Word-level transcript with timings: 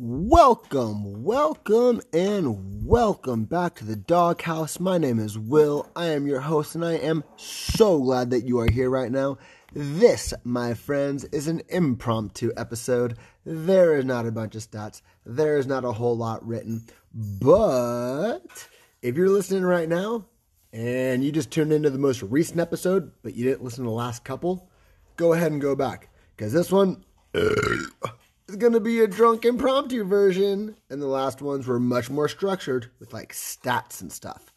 Welcome, 0.00 1.24
welcome, 1.24 2.00
and 2.12 2.86
welcome 2.86 3.46
back 3.46 3.74
to 3.74 3.84
the 3.84 3.96
Doghouse. 3.96 4.78
My 4.78 4.96
name 4.96 5.18
is 5.18 5.36
Will. 5.36 5.90
I 5.96 6.06
am 6.06 6.24
your 6.28 6.38
host, 6.38 6.76
and 6.76 6.84
I 6.84 6.92
am 6.92 7.24
so 7.34 7.98
glad 7.98 8.30
that 8.30 8.46
you 8.46 8.60
are 8.60 8.70
here 8.70 8.90
right 8.90 9.10
now. 9.10 9.38
This, 9.72 10.32
my 10.44 10.74
friends, 10.74 11.24
is 11.24 11.48
an 11.48 11.62
impromptu 11.68 12.52
episode. 12.56 13.18
There 13.44 13.98
is 13.98 14.04
not 14.04 14.24
a 14.24 14.30
bunch 14.30 14.54
of 14.54 14.62
stats, 14.62 15.02
there 15.26 15.58
is 15.58 15.66
not 15.66 15.84
a 15.84 15.90
whole 15.90 16.16
lot 16.16 16.46
written. 16.46 16.86
But 17.12 18.68
if 19.02 19.16
you're 19.16 19.30
listening 19.30 19.64
right 19.64 19.88
now 19.88 20.26
and 20.72 21.24
you 21.24 21.32
just 21.32 21.50
tuned 21.50 21.72
into 21.72 21.90
the 21.90 21.98
most 21.98 22.22
recent 22.22 22.60
episode, 22.60 23.10
but 23.24 23.34
you 23.34 23.42
didn't 23.42 23.64
listen 23.64 23.82
to 23.82 23.90
the 23.90 23.96
last 23.96 24.22
couple, 24.22 24.70
go 25.16 25.32
ahead 25.32 25.50
and 25.50 25.60
go 25.60 25.74
back 25.74 26.08
because 26.36 26.52
this 26.52 26.70
one 26.70 27.04
is 28.48 28.56
going 28.56 28.72
to 28.72 28.80
be 28.80 29.00
a 29.00 29.06
drunk 29.06 29.44
impromptu 29.44 30.04
version, 30.04 30.76
and 30.88 31.02
the 31.02 31.06
last 31.06 31.42
ones 31.42 31.66
were 31.66 31.78
much 31.78 32.08
more 32.08 32.28
structured 32.28 32.90
with 32.98 33.12
like 33.12 33.32
stats 33.32 34.00
and 34.00 34.10
stuff. 34.10 34.52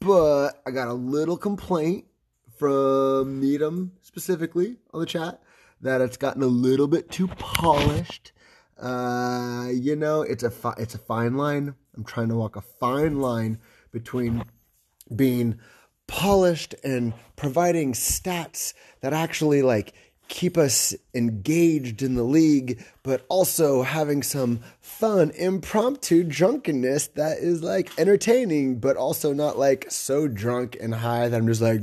But 0.00 0.60
I 0.66 0.70
got 0.70 0.88
a 0.88 0.94
little 0.94 1.38
complaint 1.38 2.04
from 2.58 3.40
Needham 3.40 3.92
specifically 4.02 4.76
on 4.92 5.00
the 5.00 5.06
chat 5.06 5.42
that 5.80 6.00
it's 6.00 6.18
gotten 6.18 6.42
a 6.42 6.46
little 6.46 6.86
bit 6.86 7.10
too 7.10 7.28
polished. 7.28 8.32
Uh, 8.78 9.68
you 9.72 9.96
know, 9.96 10.22
it's 10.22 10.42
a 10.42 10.50
fi- 10.50 10.74
it's 10.78 10.94
a 10.94 10.98
fine 10.98 11.36
line. 11.36 11.74
I'm 11.96 12.04
trying 12.04 12.28
to 12.28 12.36
walk 12.36 12.56
a 12.56 12.60
fine 12.60 13.20
line 13.20 13.58
between 13.90 14.44
being 15.14 15.58
polished 16.06 16.74
and 16.84 17.14
providing 17.36 17.92
stats 17.92 18.74
that 19.00 19.14
actually 19.14 19.62
like 19.62 19.94
keep 20.28 20.56
us 20.56 20.94
engaged 21.14 22.02
in 22.02 22.14
the 22.14 22.22
league, 22.22 22.82
but 23.02 23.24
also 23.28 23.82
having 23.82 24.22
some 24.22 24.60
fun, 24.80 25.30
impromptu 25.32 26.24
drunkenness 26.24 27.08
that 27.08 27.38
is 27.38 27.62
like 27.62 27.90
entertaining, 27.98 28.78
but 28.78 28.96
also 28.96 29.32
not 29.32 29.58
like 29.58 29.86
so 29.90 30.26
drunk 30.26 30.76
and 30.80 30.94
high 30.94 31.28
that 31.28 31.36
I'm 31.36 31.46
just 31.46 31.62
like 31.62 31.80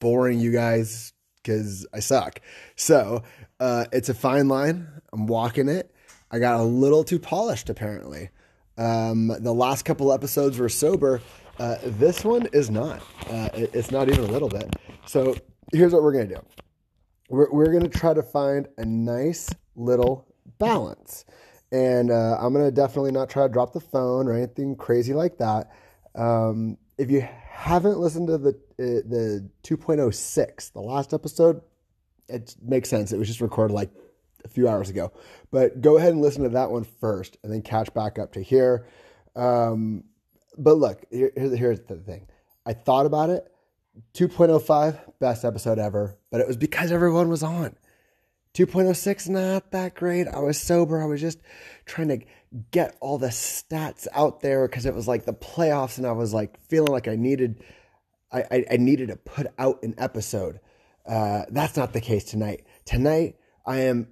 boring 0.00 0.38
you 0.38 0.52
guys 0.52 1.12
because 1.42 1.86
I 1.92 2.00
suck. 2.00 2.40
So 2.76 3.22
uh, 3.58 3.86
it's 3.92 4.08
a 4.08 4.14
fine 4.14 4.48
line. 4.48 4.88
I'm 5.12 5.26
walking 5.26 5.68
it. 5.68 5.94
I 6.30 6.38
got 6.38 6.60
a 6.60 6.64
little 6.64 7.04
too 7.04 7.18
polished 7.18 7.68
apparently. 7.68 8.30
Um, 8.78 9.28
the 9.40 9.52
last 9.52 9.84
couple 9.84 10.12
episodes 10.12 10.58
were 10.58 10.68
sober. 10.68 11.20
Uh, 11.58 11.76
this 11.84 12.24
one 12.24 12.48
is 12.52 12.70
not. 12.70 13.02
Uh, 13.28 13.48
it, 13.54 13.74
it's 13.74 13.90
not 13.90 14.08
even 14.08 14.24
a 14.24 14.28
little 14.32 14.48
bit. 14.48 14.74
So 15.06 15.36
here's 15.72 15.92
what 15.92 16.02
we're 16.02 16.12
gonna 16.12 16.26
do 16.26 16.40
we're, 17.32 17.50
we're 17.50 17.72
going 17.72 17.82
to 17.82 17.88
try 17.88 18.12
to 18.12 18.22
find 18.22 18.68
a 18.76 18.84
nice 18.84 19.48
little 19.74 20.28
balance. 20.58 21.24
And 21.72 22.10
uh, 22.10 22.36
I'm 22.38 22.52
going 22.52 22.66
to 22.66 22.70
definitely 22.70 23.10
not 23.10 23.30
try 23.30 23.46
to 23.46 23.52
drop 23.52 23.72
the 23.72 23.80
phone 23.80 24.28
or 24.28 24.34
anything 24.34 24.76
crazy 24.76 25.14
like 25.14 25.38
that. 25.38 25.70
Um, 26.14 26.76
if 26.98 27.10
you 27.10 27.26
haven't 27.50 27.98
listened 27.98 28.28
to 28.28 28.36
the 28.36 28.50
uh, 28.50 29.00
the 29.08 29.48
2.06, 29.64 30.72
the 30.72 30.80
last 30.80 31.14
episode, 31.14 31.62
it 32.28 32.54
makes 32.62 32.90
sense. 32.90 33.12
It 33.12 33.18
was 33.18 33.28
just 33.28 33.40
recorded 33.40 33.72
like 33.72 33.90
a 34.44 34.48
few 34.48 34.68
hours 34.68 34.90
ago. 34.90 35.10
But 35.50 35.80
go 35.80 35.96
ahead 35.96 36.12
and 36.12 36.20
listen 36.20 36.42
to 36.42 36.50
that 36.50 36.70
one 36.70 36.84
first 36.84 37.38
and 37.42 37.50
then 37.50 37.62
catch 37.62 37.94
back 37.94 38.18
up 38.18 38.32
to 38.34 38.42
here. 38.42 38.86
Um, 39.34 40.04
but 40.58 40.76
look, 40.76 41.06
here, 41.10 41.32
here's 41.34 41.80
the 41.80 41.96
thing. 41.96 42.26
I 42.66 42.74
thought 42.74 43.06
about 43.06 43.30
it 43.30 43.50
2.05, 44.14 45.18
best 45.20 45.44
episode 45.44 45.78
ever, 45.78 46.18
but 46.30 46.40
it 46.40 46.46
was 46.46 46.56
because 46.56 46.92
everyone 46.92 47.28
was 47.28 47.42
on. 47.42 47.76
2.06, 48.54 49.28
not 49.28 49.70
that 49.70 49.94
great. 49.94 50.28
I 50.28 50.40
was 50.40 50.60
sober. 50.60 51.02
I 51.02 51.06
was 51.06 51.20
just 51.20 51.38
trying 51.86 52.08
to 52.08 52.20
get 52.70 52.96
all 53.00 53.16
the 53.16 53.28
stats 53.28 54.06
out 54.12 54.40
there 54.40 54.68
because 54.68 54.84
it 54.84 54.94
was 54.94 55.08
like 55.08 55.24
the 55.24 55.32
playoffs, 55.32 55.96
and 55.96 56.06
I 56.06 56.12
was 56.12 56.34
like 56.34 56.60
feeling 56.68 56.92
like 56.92 57.08
I 57.08 57.16
needed, 57.16 57.62
I, 58.30 58.44
I, 58.50 58.64
I 58.72 58.76
needed 58.76 59.08
to 59.08 59.16
put 59.16 59.46
out 59.58 59.82
an 59.82 59.94
episode. 59.96 60.60
Uh, 61.06 61.42
that's 61.50 61.76
not 61.76 61.92
the 61.92 62.00
case 62.00 62.24
tonight. 62.24 62.66
Tonight, 62.84 63.36
I 63.66 63.80
am 63.80 64.08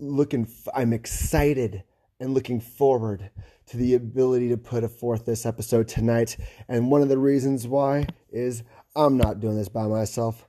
looking, 0.00 0.48
I'm 0.74 0.92
excited 0.92 1.84
and 2.20 2.34
looking 2.34 2.60
forward 2.60 3.30
to 3.66 3.76
the 3.76 3.94
ability 3.94 4.48
to 4.48 4.56
put 4.56 4.90
forth 4.90 5.24
this 5.24 5.46
episode 5.46 5.88
tonight. 5.88 6.36
And 6.68 6.90
one 6.90 7.02
of 7.02 7.08
the 7.08 7.18
reasons 7.18 7.66
why 7.66 8.06
is 8.30 8.62
I'm 8.98 9.16
not 9.16 9.38
doing 9.38 9.56
this 9.56 9.68
by 9.68 9.86
myself. 9.86 10.48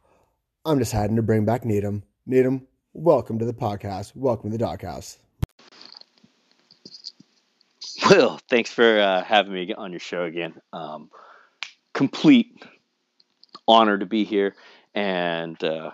I'm 0.66 0.80
deciding 0.80 1.18
to 1.18 1.22
bring 1.22 1.46
back 1.46 1.64
Needham. 1.64 2.02
Needham, 2.26 2.66
welcome 2.94 3.38
to 3.38 3.46
the 3.46 3.54
podcast. 3.54 4.16
Welcome 4.16 4.50
to 4.50 4.58
the 4.58 4.66
Doghouse. 4.66 5.20
Will, 8.10 8.40
thanks 8.50 8.72
for 8.72 9.00
uh, 9.00 9.24
having 9.24 9.54
me 9.54 9.72
on 9.76 9.92
your 9.92 10.00
show 10.00 10.24
again. 10.24 10.56
Um, 10.74 11.12
complete 11.94 12.66
honor 13.68 14.00
to 14.00 14.08
be 14.08 14.24
here 14.24 14.56
and 14.96 15.64
uh, 15.64 15.92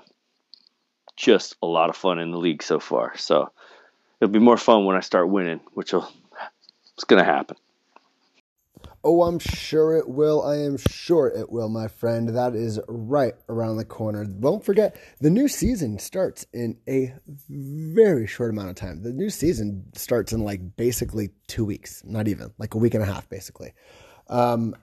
just 1.18 1.58
a 1.62 1.68
lot 1.68 1.90
of 1.90 1.98
fun 1.98 2.20
in 2.20 2.32
the 2.32 2.38
league 2.38 2.64
so 2.64 2.80
far. 2.80 3.18
So 3.18 3.52
it'll 4.22 4.32
be 4.32 4.40
more 4.40 4.56
fun 4.56 4.86
when 4.86 4.96
I 4.96 5.02
start 5.02 5.28
winning, 5.28 5.60
which 5.74 5.92
will 5.92 6.10
it's 6.94 7.04
going 7.04 7.22
to 7.22 7.30
happen. 7.30 7.58
Oh, 9.08 9.22
I'm 9.22 9.38
sure 9.38 9.96
it 9.96 10.10
will. 10.10 10.42
I 10.44 10.58
am 10.58 10.78
sure 10.78 11.28
it 11.28 11.52
will, 11.52 11.70
my 11.70 11.88
friend. 11.88 12.30
That 12.30 12.56
is 12.56 12.80
right 12.88 13.36
around 13.50 13.78
the 13.78 13.86
corner. 13.86 14.26
Don't 14.26 14.66
forget, 14.66 15.00
the 15.22 15.30
new 15.30 15.48
season 15.48 16.00
starts 16.00 16.44
in 16.54 16.76
a 16.90 17.14
very 17.48 18.26
short 18.26 18.50
amount 18.50 18.70
of 18.70 18.76
time. 18.76 19.04
The 19.04 19.14
new 19.14 19.30
season 19.30 19.86
starts 19.94 20.34
in 20.34 20.44
like 20.44 20.76
basically 20.76 21.30
two 21.46 21.64
weeks, 21.64 22.02
not 22.04 22.28
even 22.28 22.52
like 22.58 22.74
a 22.74 22.80
week 22.80 22.96
and 22.96 23.04
a 23.04 23.06
half, 23.06 23.30
basically. 23.30 23.74
Um, 24.28 24.76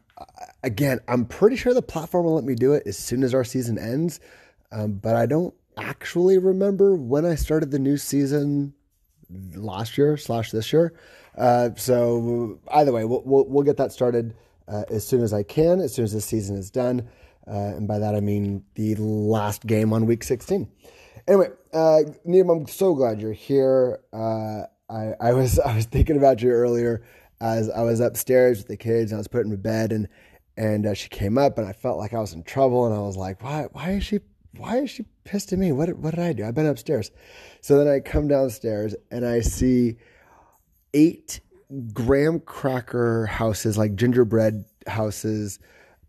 again, 0.62 1.00
I'm 1.08 1.24
pretty 1.24 1.56
sure 1.56 1.74
the 1.74 1.82
platform 1.82 2.24
will 2.24 2.36
let 2.36 2.44
me 2.44 2.54
do 2.54 2.74
it 2.74 2.84
as 2.86 2.96
soon 2.96 3.24
as 3.24 3.34
our 3.34 3.42
season 3.42 3.76
ends, 3.76 4.20
um, 4.70 4.92
but 4.92 5.16
I 5.16 5.26
don't 5.26 5.52
actually 5.76 6.38
remember 6.38 6.94
when 6.94 7.26
I 7.26 7.34
started 7.34 7.72
the 7.72 7.80
new 7.80 7.96
season 7.96 8.74
last 9.56 9.98
year 9.98 10.16
slash 10.16 10.52
this 10.52 10.72
year. 10.72 10.94
Uh, 11.37 11.70
so 11.76 12.59
either 12.72 12.93
way, 12.93 13.04
we'll, 13.04 13.22
we'll, 13.25 13.47
we'll 13.47 13.65
get 13.65 13.76
that 13.78 13.93
started 13.93 14.34
uh, 14.69 14.84
as 14.91 15.06
soon 15.06 15.22
as 15.22 15.32
I 15.32 15.43
can, 15.43 15.81
as 15.81 15.94
soon 15.94 16.04
as 16.04 16.12
this 16.12 16.25
season 16.25 16.56
is 16.56 16.70
done. 16.70 17.09
Uh, 17.47 17.75
and 17.76 17.88
by 17.88 17.98
that 17.98 18.15
I 18.15 18.20
mean 18.20 18.65
the 18.75 18.94
last 18.97 19.66
game 19.66 19.93
on 19.93 20.06
week 20.06 20.22
16. 20.22 20.70
Anyway, 21.26 21.48
uh, 21.72 22.00
I'm 22.26 22.66
so 22.69 22.94
glad 22.94 23.20
you're 23.20 23.32
here. 23.32 24.00
Uh, 24.12 24.62
I, 24.88 25.15
I 25.20 25.32
was 25.32 25.59
I 25.59 25.75
was 25.75 25.87
thinking 25.87 26.16
about 26.16 26.43
you 26.43 26.50
earlier 26.50 27.03
as 27.41 27.70
I 27.70 27.82
was 27.82 28.00
upstairs 28.00 28.59
with 28.59 28.69
the 28.69 28.76
kids 28.76 29.10
and 29.10 29.16
I 29.16 29.20
was 29.20 29.28
putting 29.28 29.50
to 29.50 29.56
bed 29.56 29.93
and 29.93 30.09
and 30.56 30.87
uh, 30.87 30.94
she 30.94 31.09
came 31.09 31.38
up 31.38 31.59
and 31.59 31.66
I 31.66 31.72
felt 31.72 31.99
like 31.99 32.12
I 32.12 32.20
was 32.20 32.34
in 32.34 32.43
trouble 32.43 32.87
and 32.87 32.94
I 32.94 32.99
was 32.99 33.16
like, 33.16 33.43
why 33.43 33.66
why 33.72 33.93
is 33.93 34.04
she 34.04 34.20
why 34.56 34.78
is 34.78 34.91
she 34.91 35.06
pissed 35.25 35.53
at 35.53 35.59
me? 35.59 35.72
What 35.72 35.97
what 35.97 36.14
did 36.14 36.25
I 36.25 36.32
do? 36.32 36.44
I've 36.44 36.54
been 36.54 36.66
upstairs. 36.66 37.10
So 37.60 37.78
then 37.78 37.88
I 37.88 38.00
come 38.00 38.28
downstairs 38.28 38.94
and 39.10 39.26
I 39.26 39.41
see 39.41 39.97
eight 40.94 41.41
graham 41.92 42.41
cracker 42.41 43.26
houses, 43.26 43.78
like 43.78 43.94
gingerbread 43.94 44.64
houses, 44.86 45.58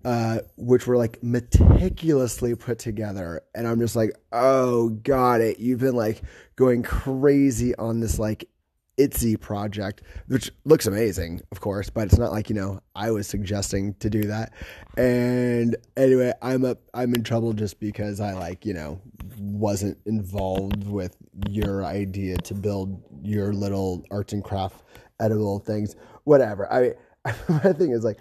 uh, 0.05 0.39
which 0.57 0.85
were 0.87 0.97
like 0.97 1.21
meticulously 1.23 2.55
put 2.55 2.79
together. 2.79 3.41
And 3.55 3.67
I'm 3.67 3.79
just 3.79 3.95
like, 3.95 4.15
oh, 4.31 4.89
got 4.89 5.41
it. 5.41 5.59
You've 5.59 5.79
been 5.79 5.95
like 5.95 6.21
going 6.55 6.83
crazy 6.83 7.75
on 7.75 7.99
this 7.99 8.19
like 8.19 8.49
Etsy 8.97 9.39
project, 9.39 10.01
which 10.27 10.51
looks 10.65 10.85
amazing, 10.85 11.41
of 11.51 11.59
course, 11.59 11.89
but 11.89 12.05
it's 12.05 12.17
not 12.17 12.31
like, 12.31 12.49
you 12.49 12.55
know, 12.55 12.79
I 12.95 13.11
was 13.11 13.27
suggesting 13.27 13.95
to 13.95 14.09
do 14.09 14.23
that. 14.23 14.53
And 14.97 15.75
anyway, 15.97 16.33
I'm 16.41 16.63
up 16.63 16.79
I'm 16.93 17.13
in 17.15 17.23
trouble 17.23 17.53
just 17.53 17.79
because 17.79 18.19
I 18.19 18.33
like, 18.33 18.65
you 18.65 18.73
know, 18.73 19.01
wasn't 19.39 19.97
involved 20.05 20.87
with 20.87 21.15
your 21.49 21.83
idea 21.83 22.37
to 22.37 22.53
build 22.53 23.01
your 23.23 23.53
little 23.53 24.05
arts 24.11 24.33
and 24.33 24.43
craft 24.43 24.83
edible 25.19 25.59
things. 25.59 25.95
Whatever. 26.23 26.71
I 26.71 26.93
my 27.49 27.73
thing 27.73 27.91
is 27.91 28.03
like 28.03 28.19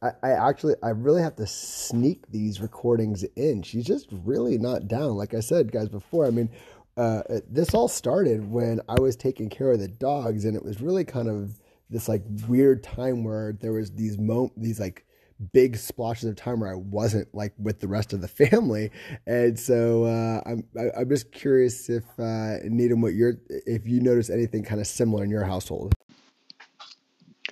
I, 0.00 0.12
I 0.22 0.30
actually 0.48 0.74
I 0.82 0.90
really 0.90 1.22
have 1.22 1.36
to 1.36 1.46
sneak 1.46 2.30
these 2.30 2.60
recordings 2.60 3.24
in. 3.36 3.62
She's 3.62 3.84
just 3.84 4.08
really 4.24 4.58
not 4.58 4.86
down. 4.86 5.16
Like 5.16 5.34
I 5.34 5.40
said, 5.40 5.72
guys, 5.72 5.88
before, 5.88 6.26
I 6.26 6.30
mean 6.30 6.50
uh, 6.96 7.22
this 7.48 7.74
all 7.74 7.88
started 7.88 8.50
when 8.50 8.80
I 8.88 9.00
was 9.00 9.16
taking 9.16 9.48
care 9.48 9.72
of 9.72 9.80
the 9.80 9.88
dogs, 9.88 10.44
and 10.44 10.56
it 10.56 10.64
was 10.64 10.80
really 10.80 11.04
kind 11.04 11.28
of 11.28 11.60
this 11.90 12.08
like 12.08 12.22
weird 12.48 12.82
time 12.82 13.24
where 13.24 13.52
there 13.52 13.72
was 13.72 13.90
these 13.92 14.18
mo 14.18 14.50
these 14.56 14.80
like 14.80 15.04
big 15.52 15.76
splashes 15.76 16.28
of 16.28 16.36
time 16.36 16.60
where 16.60 16.70
I 16.70 16.76
wasn't 16.76 17.34
like 17.34 17.52
with 17.58 17.80
the 17.80 17.88
rest 17.88 18.12
of 18.12 18.20
the 18.20 18.28
family, 18.48 18.90
and 19.26 19.58
so 19.58 20.04
uh, 20.04 20.42
I'm 20.46 20.64
I, 20.76 20.82
am 20.82 20.90
i 20.96 21.00
am 21.00 21.08
just 21.08 21.32
curious 21.32 21.88
if 21.88 22.04
uh, 22.18 22.58
Needham, 22.64 23.00
what 23.00 23.14
you're 23.14 23.34
if 23.48 23.86
you 23.86 24.00
notice 24.00 24.30
anything 24.30 24.62
kind 24.62 24.80
of 24.80 24.86
similar 24.86 25.24
in 25.24 25.30
your 25.30 25.44
household. 25.44 25.94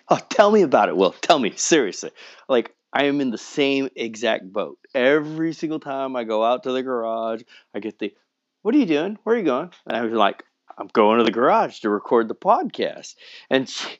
Oh, 0.08 0.18
tell 0.28 0.50
me 0.50 0.62
about 0.62 0.88
it, 0.88 0.96
Will. 0.96 1.12
Tell 1.12 1.38
me 1.38 1.52
seriously. 1.56 2.10
Like 2.48 2.74
I 2.92 3.04
am 3.04 3.20
in 3.20 3.30
the 3.30 3.38
same 3.38 3.88
exact 3.96 4.52
boat. 4.52 4.78
Every 4.94 5.52
single 5.54 5.80
time 5.80 6.14
I 6.14 6.24
go 6.24 6.44
out 6.44 6.64
to 6.64 6.72
the 6.72 6.82
garage, 6.82 7.42
I 7.74 7.80
get 7.80 7.98
the 7.98 8.12
what 8.62 8.74
are 8.74 8.78
you 8.78 8.86
doing? 8.86 9.18
Where 9.22 9.36
are 9.36 9.38
you 9.38 9.44
going? 9.44 9.70
And 9.86 9.96
I 9.96 10.02
was 10.02 10.12
like, 10.12 10.44
I'm 10.78 10.88
going 10.88 11.18
to 11.18 11.24
the 11.24 11.30
garage 11.30 11.80
to 11.80 11.90
record 11.90 12.28
the 12.28 12.34
podcast. 12.34 13.14
And 13.50 13.68
she, 13.68 13.98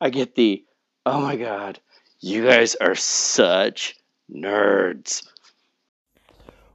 I 0.00 0.10
get 0.10 0.34
the, 0.34 0.64
oh 1.06 1.20
my 1.20 1.36
God, 1.36 1.80
you 2.20 2.44
guys 2.44 2.74
are 2.76 2.94
such 2.94 3.96
nerds. 4.30 5.26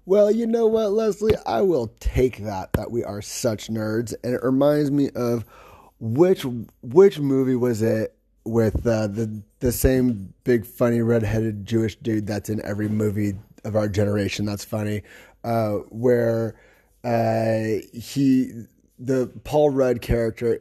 Well, 0.06 0.31
you 0.31 0.47
know 0.47 0.68
what, 0.68 0.94
Leslie? 0.94 1.35
I 1.45 1.62
will 1.62 1.94
take 2.00 2.38
that 2.38 2.71
that 2.74 2.91
we 2.91 3.03
are 3.03 3.21
such 3.21 3.68
nerds, 3.68 4.13
and 4.24 4.33
it 4.33 4.41
reminds 4.41 4.89
me 4.89 5.09
of 5.15 5.44
which 6.00 6.45
which 6.81 7.19
movie 7.19 7.57
was 7.57 7.81
it 7.81 8.15
with 8.45 8.88
uh, 8.88 9.07
the 9.07 9.44
the 9.59 9.74
same 9.74 10.33
big 10.45 10.65
funny 10.65 11.01
redheaded 11.01 11.65
Jewish 11.65 11.97
dude 11.97 12.25
that's 12.25 12.50
in 12.50 12.63
every 12.63 12.88
movie 12.88 13.33
of 13.65 13.75
our 13.75 13.89
generation. 13.89 14.45
That's 14.45 14.63
funny, 14.63 15.03
uh, 15.44 15.79
where 15.89 16.56
uh, 17.03 17.81
he 17.94 18.51
the 18.99 19.31
Paul 19.44 19.69
Rudd 19.69 20.01
character 20.01 20.59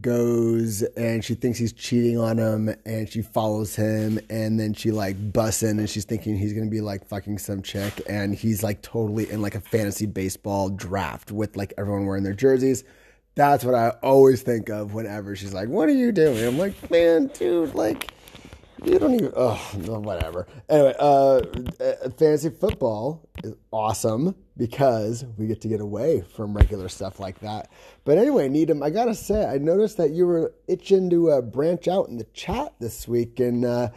goes 0.00 0.82
and 0.82 1.24
she 1.24 1.34
thinks 1.34 1.58
he's 1.58 1.72
cheating 1.72 2.18
on 2.18 2.38
him 2.38 2.74
and 2.84 3.08
she 3.08 3.22
follows 3.22 3.76
him 3.76 4.18
and 4.28 4.58
then 4.58 4.74
she 4.74 4.90
like 4.90 5.32
busts 5.32 5.62
in 5.62 5.78
and 5.78 5.88
she's 5.88 6.04
thinking 6.04 6.36
he's 6.36 6.52
gonna 6.52 6.70
be 6.70 6.80
like 6.80 7.06
fucking 7.06 7.38
some 7.38 7.62
chick 7.62 8.02
and 8.08 8.34
he's 8.34 8.62
like 8.62 8.82
totally 8.82 9.30
in 9.30 9.40
like 9.40 9.54
a 9.54 9.60
fantasy 9.60 10.06
baseball 10.06 10.68
draft 10.68 11.32
with 11.32 11.56
like 11.56 11.72
everyone 11.78 12.06
wearing 12.06 12.24
their 12.24 12.34
jerseys. 12.34 12.84
That's 13.36 13.64
what 13.64 13.74
I 13.74 13.90
always 14.02 14.42
think 14.42 14.68
of 14.70 14.94
whenever 14.94 15.36
she's 15.36 15.54
like, 15.54 15.68
What 15.68 15.88
are 15.88 15.94
you 15.94 16.12
doing? 16.12 16.44
I'm 16.44 16.58
like, 16.58 16.90
Man, 16.90 17.28
dude, 17.28 17.74
like 17.74 18.10
you 18.86 18.98
don't 18.98 19.14
even 19.14 19.32
oh 19.36 19.54
whatever. 20.00 20.46
Anyway 20.68 20.94
uh, 20.98 21.40
uh 21.80 22.10
fantasy 22.10 22.50
football 22.50 23.28
is 23.42 23.54
awesome 23.70 24.34
because 24.56 25.24
we 25.36 25.46
get 25.46 25.60
to 25.60 25.68
get 25.68 25.80
away 25.80 26.22
from 26.34 26.56
regular 26.56 26.88
stuff 26.88 27.20
like 27.20 27.40
that. 27.40 27.70
But 28.04 28.18
anyway 28.18 28.48
needham 28.48 28.82
i 28.82 28.90
gotta 28.90 29.14
say 29.14 29.44
i 29.44 29.58
noticed 29.58 29.96
that 29.96 30.10
you 30.10 30.26
were 30.26 30.54
itching 30.68 31.10
to 31.10 31.30
uh, 31.30 31.40
branch 31.40 31.88
out 31.88 32.08
in 32.08 32.16
the 32.18 32.26
chat 32.32 32.74
this 32.78 33.08
week 33.08 33.40
and 33.40 33.64
uh, 33.64 33.88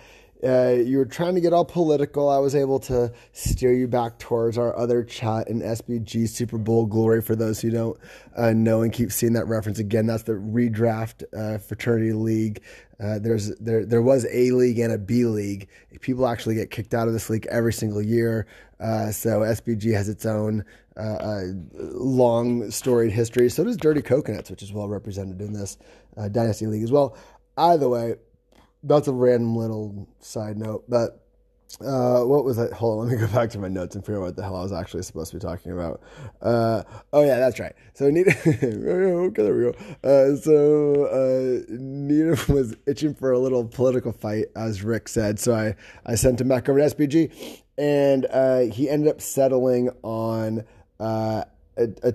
uh, 0.44 0.70
you 0.70 0.98
were 0.98 1.06
trying 1.06 1.36
to 1.36 1.42
get 1.42 1.52
all 1.52 1.66
political. 1.66 2.30
I 2.30 2.38
was 2.38 2.56
able 2.56 2.80
to 2.82 3.12
steer 3.34 3.74
you 3.74 3.88
back 3.88 4.20
towards 4.20 4.58
our 4.58 4.76
other 4.78 5.04
chat 5.04 5.50
in 5.50 5.62
SBG 5.62 6.30
Super 6.30 6.58
Bowl 6.58 6.86
glory. 6.86 7.22
For 7.22 7.36
those 7.36 7.60
who 7.60 7.72
don't 7.72 8.00
uh, 8.38 8.54
know 8.54 8.82
and 8.82 8.94
keep 8.94 9.12
seeing 9.12 9.34
that 9.34 9.48
reference 9.48 9.80
again, 9.80 10.06
that's 10.06 10.24
the 10.24 10.34
redraft 10.34 11.24
uh, 11.38 11.58
fraternity 11.58 12.14
league. 12.14 12.62
Uh, 13.02 13.20
there's 13.20 13.54
there 13.58 13.86
there 13.86 14.02
was 14.02 14.26
a 14.32 14.52
league 14.52 14.80
and 14.80 14.94
a 14.94 14.98
B 14.98 15.26
league. 15.26 15.68
People 16.00 16.26
actually 16.26 16.56
get 16.56 16.72
kicked 16.72 16.94
out 16.94 17.08
of 17.08 17.14
this 17.14 17.30
league 17.30 17.48
every 17.52 17.74
single 17.74 18.02
year. 18.02 18.48
Uh, 18.80 19.12
so 19.12 19.42
SBG 19.42 19.94
has 19.94 20.08
its 20.08 20.26
own 20.26 20.64
uh, 20.96 21.42
long 21.74 22.72
storied 22.72 23.12
history. 23.12 23.50
So 23.50 23.66
does 23.66 23.76
Dirty 23.76 24.02
Coconuts, 24.02 24.50
which 24.50 24.64
is 24.64 24.72
well 24.72 24.88
represented 24.88 25.42
in 25.42 25.52
this 25.52 25.78
Dynasty 26.32 26.66
League 26.66 26.84
as 26.84 26.92
well. 26.92 27.18
Either 27.58 27.90
way, 27.90 28.16
that's 28.84 29.08
a 29.08 29.14
random 29.14 29.56
little 29.56 30.08
side 30.20 30.58
note, 30.58 30.86
but 30.88 31.22
uh, 31.82 32.22
what 32.24 32.44
was 32.44 32.58
that? 32.58 32.74
Hold 32.74 33.02
on, 33.02 33.08
let 33.10 33.20
me 33.20 33.26
go 33.28 33.32
back 33.32 33.50
to 33.52 33.60
my 33.60 33.68
notes 33.68 33.96
and 33.96 34.04
figure 34.04 34.20
out 34.20 34.26
what 34.26 34.36
the 34.36 34.44
hell 34.44 34.56
I 34.56 34.64
was 34.64 34.74
actually 34.74 35.04
supposed 35.04 35.32
to 35.32 35.38
be 35.38 35.42
talking 35.42 35.72
about. 35.72 36.02
Uh, 36.42 36.84
oh 37.14 37.24
yeah, 37.24 37.38
that's 37.38 37.60
right. 37.60 37.74
So 37.94 38.10
Nita, 38.10 38.32
okay, 38.48 38.58
there 38.58 39.56
we 39.56 39.72
go. 39.72 39.74
Uh, 40.04 40.36
so 40.36 41.06
uh, 41.06 41.66
Nita 41.70 42.52
was 42.52 42.76
itching 42.88 43.14
for 43.14 43.32
a 43.32 43.40
little 43.40 43.66
political 43.66 44.12
fight, 44.12 44.46
as 44.56 44.84
Rick 44.84 45.08
said. 45.08 45.40
So 45.40 45.54
I 45.54 45.76
I 46.06 46.16
sent 46.16 46.42
him 46.42 46.48
back 46.48 46.68
over 46.68 46.80
to 46.80 46.96
SBG, 46.96 47.62
and 47.78 48.26
uh, 48.32 48.60
he 48.62 48.90
ended 48.90 49.10
up 49.10 49.22
settling 49.22 49.90
on 50.04 50.66
uh, 51.00 51.44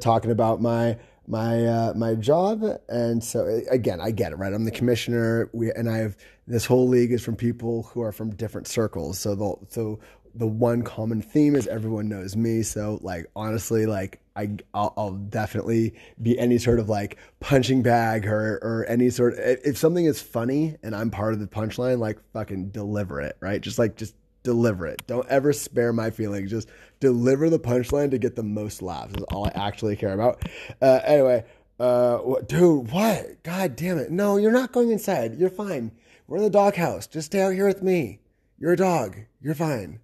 talking 0.00 0.30
about 0.30 0.60
my 0.60 0.98
my 1.26 1.64
uh, 1.64 1.92
my 1.94 2.14
job. 2.14 2.64
And 2.88 3.22
so 3.22 3.62
again, 3.70 4.00
I 4.00 4.10
get 4.10 4.32
it, 4.32 4.36
right? 4.36 4.52
I'm 4.52 4.64
the 4.64 4.70
commissioner, 4.70 5.50
we, 5.52 5.72
and 5.72 5.88
I 5.88 5.98
have 5.98 6.16
this 6.46 6.66
whole 6.66 6.88
league 6.88 7.12
is 7.12 7.22
from 7.22 7.36
people 7.36 7.84
who 7.84 8.02
are 8.02 8.12
from 8.12 8.34
different 8.34 8.66
circles. 8.66 9.18
So 9.18 9.34
the 9.34 9.56
so 9.68 10.00
the 10.34 10.46
one 10.46 10.82
common 10.82 11.22
theme 11.22 11.54
is 11.54 11.66
everyone 11.66 12.08
knows 12.08 12.36
me. 12.36 12.62
So 12.62 12.98
like 13.02 13.26
honestly, 13.36 13.86
like 13.86 14.20
I 14.36 14.56
I'll, 14.74 14.92
I'll, 14.96 15.12
definitely 15.12 15.94
be 16.20 16.38
any 16.38 16.58
sort 16.58 16.80
of 16.80 16.88
like 16.88 17.18
punching 17.40 17.82
bag 17.82 18.26
or 18.26 18.58
or 18.62 18.84
any 18.88 19.10
sort. 19.10 19.34
Of, 19.34 19.40
if 19.64 19.78
something 19.78 20.04
is 20.04 20.20
funny 20.20 20.76
and 20.82 20.94
I'm 20.94 21.10
part 21.10 21.34
of 21.34 21.40
the 21.40 21.46
punchline, 21.46 21.98
like 21.98 22.18
fucking 22.32 22.70
deliver 22.70 23.20
it, 23.20 23.36
right? 23.40 23.60
Just 23.60 23.78
like 23.78 23.96
just 23.96 24.14
deliver 24.44 24.86
it. 24.86 25.04
Don't 25.08 25.28
ever 25.28 25.52
spare 25.52 25.92
my 25.92 26.10
feelings. 26.10 26.50
Just 26.50 26.68
deliver 27.00 27.50
the 27.50 27.58
punchline 27.58 28.12
to 28.12 28.18
get 28.18 28.36
the 28.36 28.44
most 28.44 28.80
laughs. 28.80 29.14
Is 29.14 29.24
all 29.24 29.46
I 29.46 29.52
actually 29.54 29.96
care 29.96 30.14
about. 30.14 30.44
Uh, 30.80 31.00
anyway, 31.04 31.44
uh, 31.80 32.18
dude, 32.46 32.92
what? 32.92 33.42
God 33.42 33.74
damn 33.74 33.98
it! 33.98 34.12
No, 34.12 34.36
you're 34.36 34.52
not 34.52 34.70
going 34.70 34.92
inside. 34.92 35.36
You're 35.36 35.50
fine. 35.50 35.90
We're 36.28 36.36
in 36.36 36.44
the 36.44 36.50
doghouse. 36.50 37.08
Just 37.08 37.26
stay 37.26 37.42
out 37.42 37.54
here 37.54 37.66
with 37.66 37.82
me. 37.82 38.20
You're 38.58 38.72
a 38.74 38.76
dog. 38.76 39.18
You're 39.42 39.54
fine. 39.54 39.98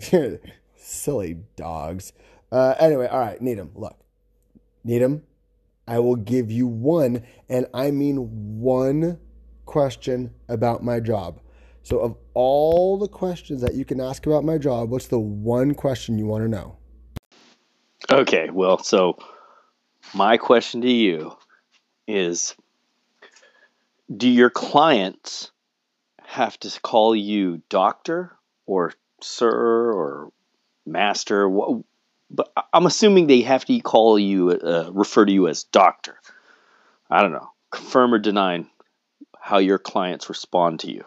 Silly 0.76 1.38
dogs. 1.56 2.12
Uh, 2.50 2.74
anyway, 2.78 3.06
all 3.06 3.20
right, 3.20 3.40
Needham, 3.40 3.70
look. 3.74 3.98
Needham, 4.84 5.24
I 5.86 5.98
will 5.98 6.16
give 6.16 6.50
you 6.50 6.66
one, 6.66 7.24
and 7.48 7.66
I 7.74 7.90
mean 7.90 8.60
one 8.60 9.18
question 9.66 10.32
about 10.48 10.82
my 10.82 11.00
job. 11.00 11.40
So, 11.86 12.00
of 12.00 12.16
all 12.34 12.98
the 12.98 13.06
questions 13.06 13.60
that 13.60 13.74
you 13.74 13.84
can 13.84 14.00
ask 14.00 14.26
about 14.26 14.42
my 14.42 14.58
job, 14.58 14.90
what's 14.90 15.06
the 15.06 15.20
one 15.20 15.72
question 15.72 16.18
you 16.18 16.26
want 16.26 16.42
to 16.42 16.48
know? 16.48 16.78
Okay, 18.10 18.50
well, 18.50 18.78
so 18.78 19.18
my 20.12 20.36
question 20.36 20.80
to 20.80 20.90
you 20.90 21.36
is 22.08 22.56
Do 24.16 24.28
your 24.28 24.50
clients 24.50 25.52
have 26.24 26.58
to 26.58 26.80
call 26.80 27.14
you 27.14 27.62
doctor 27.68 28.36
or 28.66 28.92
sir 29.22 29.92
or 29.92 30.32
master? 30.86 31.48
But 32.28 32.52
I'm 32.72 32.86
assuming 32.86 33.28
they 33.28 33.42
have 33.42 33.64
to 33.66 33.78
call 33.78 34.18
you, 34.18 34.50
uh, 34.50 34.90
refer 34.92 35.24
to 35.24 35.30
you 35.30 35.46
as 35.46 35.62
doctor. 35.62 36.18
I 37.08 37.22
don't 37.22 37.30
know. 37.30 37.52
Confirm 37.70 38.12
or 38.12 38.18
deny 38.18 38.66
how 39.38 39.58
your 39.58 39.78
clients 39.78 40.28
respond 40.28 40.80
to 40.80 40.90
you. 40.90 41.04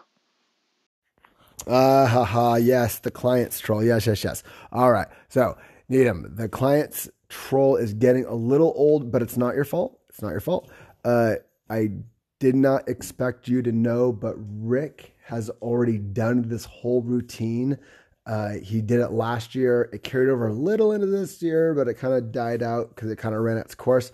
Ah, 1.68 2.02
uh, 2.02 2.06
ha, 2.06 2.24
ha, 2.24 2.54
yes, 2.56 2.98
the 2.98 3.10
client's 3.10 3.60
troll. 3.60 3.84
Yes, 3.84 4.06
yes, 4.06 4.24
yes. 4.24 4.42
All 4.72 4.90
right. 4.90 5.08
So, 5.28 5.56
Needham, 5.88 6.32
the 6.34 6.48
client's 6.48 7.08
troll 7.28 7.76
is 7.76 7.94
getting 7.94 8.24
a 8.24 8.34
little 8.34 8.72
old, 8.76 9.10
but 9.10 9.22
it's 9.22 9.36
not 9.36 9.54
your 9.54 9.64
fault. 9.64 9.98
It's 10.08 10.22
not 10.22 10.30
your 10.30 10.40
fault. 10.40 10.70
Uh, 11.04 11.36
I 11.68 11.90
did 12.38 12.54
not 12.54 12.88
expect 12.88 13.48
you 13.48 13.62
to 13.62 13.72
know, 13.72 14.12
but 14.12 14.34
Rick 14.38 15.14
has 15.24 15.50
already 15.62 15.98
done 15.98 16.48
this 16.48 16.64
whole 16.64 17.02
routine. 17.02 17.78
Uh, 18.26 18.54
he 18.62 18.80
did 18.80 19.00
it 19.00 19.12
last 19.12 19.54
year. 19.54 19.88
It 19.92 20.02
carried 20.02 20.28
over 20.28 20.48
a 20.48 20.52
little 20.52 20.92
into 20.92 21.06
this 21.06 21.42
year, 21.42 21.74
but 21.74 21.88
it 21.88 21.94
kind 21.94 22.14
of 22.14 22.32
died 22.32 22.62
out 22.62 22.94
because 22.94 23.10
it 23.10 23.16
kind 23.16 23.34
of 23.34 23.42
ran 23.42 23.56
its 23.56 23.74
course. 23.74 24.12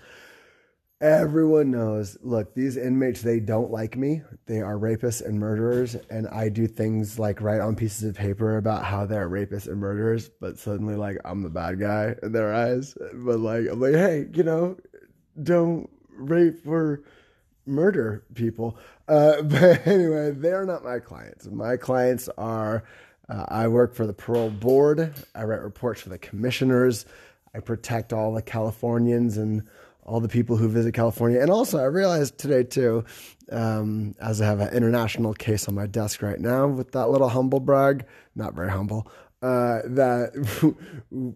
Everyone 1.00 1.70
knows, 1.70 2.16
look, 2.22 2.54
these 2.54 2.78
inmates, 2.78 3.20
they 3.20 3.38
don't 3.38 3.70
like 3.70 3.98
me. 3.98 4.22
They 4.46 4.62
are 4.62 4.78
rapists 4.78 5.22
and 5.22 5.38
murderers. 5.38 5.94
And 6.08 6.26
I 6.28 6.48
do 6.48 6.66
things 6.66 7.18
like 7.18 7.42
write 7.42 7.60
on 7.60 7.76
pieces 7.76 8.08
of 8.08 8.14
paper 8.14 8.56
about 8.56 8.82
how 8.82 9.04
they're 9.04 9.28
rapists 9.28 9.66
and 9.66 9.78
murderers, 9.78 10.30
but 10.40 10.58
suddenly, 10.58 10.96
like, 10.96 11.18
I'm 11.24 11.42
the 11.42 11.50
bad 11.50 11.78
guy 11.78 12.14
in 12.22 12.32
their 12.32 12.54
eyes. 12.54 12.96
But, 13.12 13.40
like, 13.40 13.66
I'm 13.70 13.78
like, 13.78 13.92
hey, 13.92 14.26
you 14.32 14.42
know, 14.42 14.78
don't 15.42 15.90
rape 16.16 16.66
or 16.66 17.02
murder 17.66 18.24
people. 18.34 18.78
Uh, 19.06 19.42
but 19.42 19.86
anyway, 19.86 20.30
they're 20.30 20.64
not 20.64 20.82
my 20.82 20.98
clients. 20.98 21.46
My 21.46 21.76
clients 21.76 22.28
are 22.38 22.84
uh, 23.28 23.44
I 23.48 23.68
work 23.68 23.94
for 23.94 24.06
the 24.06 24.12
parole 24.12 24.50
board, 24.50 25.12
I 25.34 25.44
write 25.44 25.60
reports 25.60 26.00
for 26.00 26.10
the 26.10 26.18
commissioners, 26.18 27.06
I 27.54 27.60
protect 27.60 28.12
all 28.12 28.32
the 28.32 28.42
Californians 28.42 29.36
and 29.36 29.68
all 30.06 30.20
the 30.20 30.28
people 30.28 30.56
who 30.56 30.68
visit 30.68 30.94
California. 30.94 31.40
And 31.40 31.50
also, 31.50 31.78
I 31.78 31.84
realized 31.84 32.38
today 32.38 32.62
too, 32.62 33.04
um, 33.50 34.14
as 34.20 34.40
I 34.40 34.46
have 34.46 34.60
an 34.60 34.72
international 34.72 35.34
case 35.34 35.68
on 35.68 35.74
my 35.74 35.86
desk 35.86 36.22
right 36.22 36.40
now 36.40 36.68
with 36.68 36.92
that 36.92 37.10
little 37.10 37.28
humble 37.28 37.60
brag, 37.60 38.06
not 38.34 38.54
very 38.54 38.70
humble, 38.70 39.10
uh, 39.42 39.80
that 39.84 40.32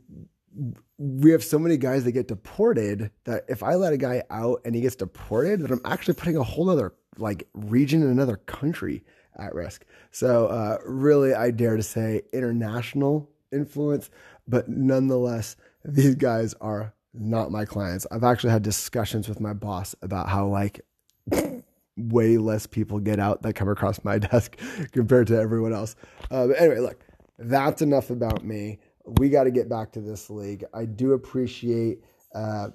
we 0.99 1.31
have 1.31 1.45
so 1.45 1.59
many 1.59 1.77
guys 1.77 2.05
that 2.05 2.12
get 2.12 2.29
deported 2.29 3.11
that 3.25 3.45
if 3.49 3.62
I 3.62 3.75
let 3.75 3.93
a 3.93 3.97
guy 3.97 4.23
out 4.31 4.61
and 4.65 4.75
he 4.75 4.81
gets 4.81 4.97
deported, 4.97 5.61
that 5.61 5.71
I'm 5.71 5.81
actually 5.85 6.15
putting 6.15 6.37
a 6.37 6.43
whole 6.43 6.71
other 6.71 6.95
like 7.19 7.49
region 7.55 8.03
in 8.03 8.09
another 8.09 8.37
country 8.37 9.05
at 9.37 9.55
risk. 9.55 9.85
So, 10.11 10.47
uh, 10.47 10.79
really, 10.85 11.35
I 11.35 11.50
dare 11.50 11.77
to 11.77 11.83
say 11.83 12.23
international 12.33 13.29
influence, 13.53 14.11
but 14.47 14.69
nonetheless, 14.69 15.57
these 15.85 16.15
guys 16.15 16.55
are 16.61 16.95
not 17.12 17.50
my 17.50 17.64
clients. 17.64 18.07
I've 18.11 18.25
actually 18.25 18.50
had 18.50 18.62
discussions 18.62 19.29
with 19.29 19.40
my 19.40 19.52
boss 19.52 19.95
about 20.02 20.29
how 20.29 20.47
like 20.47 20.81
way 21.97 22.38
less 22.38 22.67
people 22.67 22.99
get 22.99 23.19
out 23.19 23.43
that 23.43 23.55
come 23.55 23.69
across 23.69 24.05
my 24.05 24.19
desk 24.31 24.59
compared 24.93 25.26
to 25.29 25.38
everyone 25.38 25.73
else. 25.73 25.97
Uh, 26.31 26.49
but 26.49 26.61
anyway, 26.61 26.79
look, 26.79 27.05
that's 27.38 27.83
enough 27.83 28.11
about 28.11 28.45
me. 28.45 28.79
We 29.19 29.29
got 29.29 29.45
to 29.45 29.50
get 29.50 29.69
back 29.69 29.93
to 29.93 30.00
this 30.00 30.31
league. 30.31 30.64
I 30.75 30.85
do 30.85 31.12
appreciate 31.12 32.05
uh, 32.35 32.69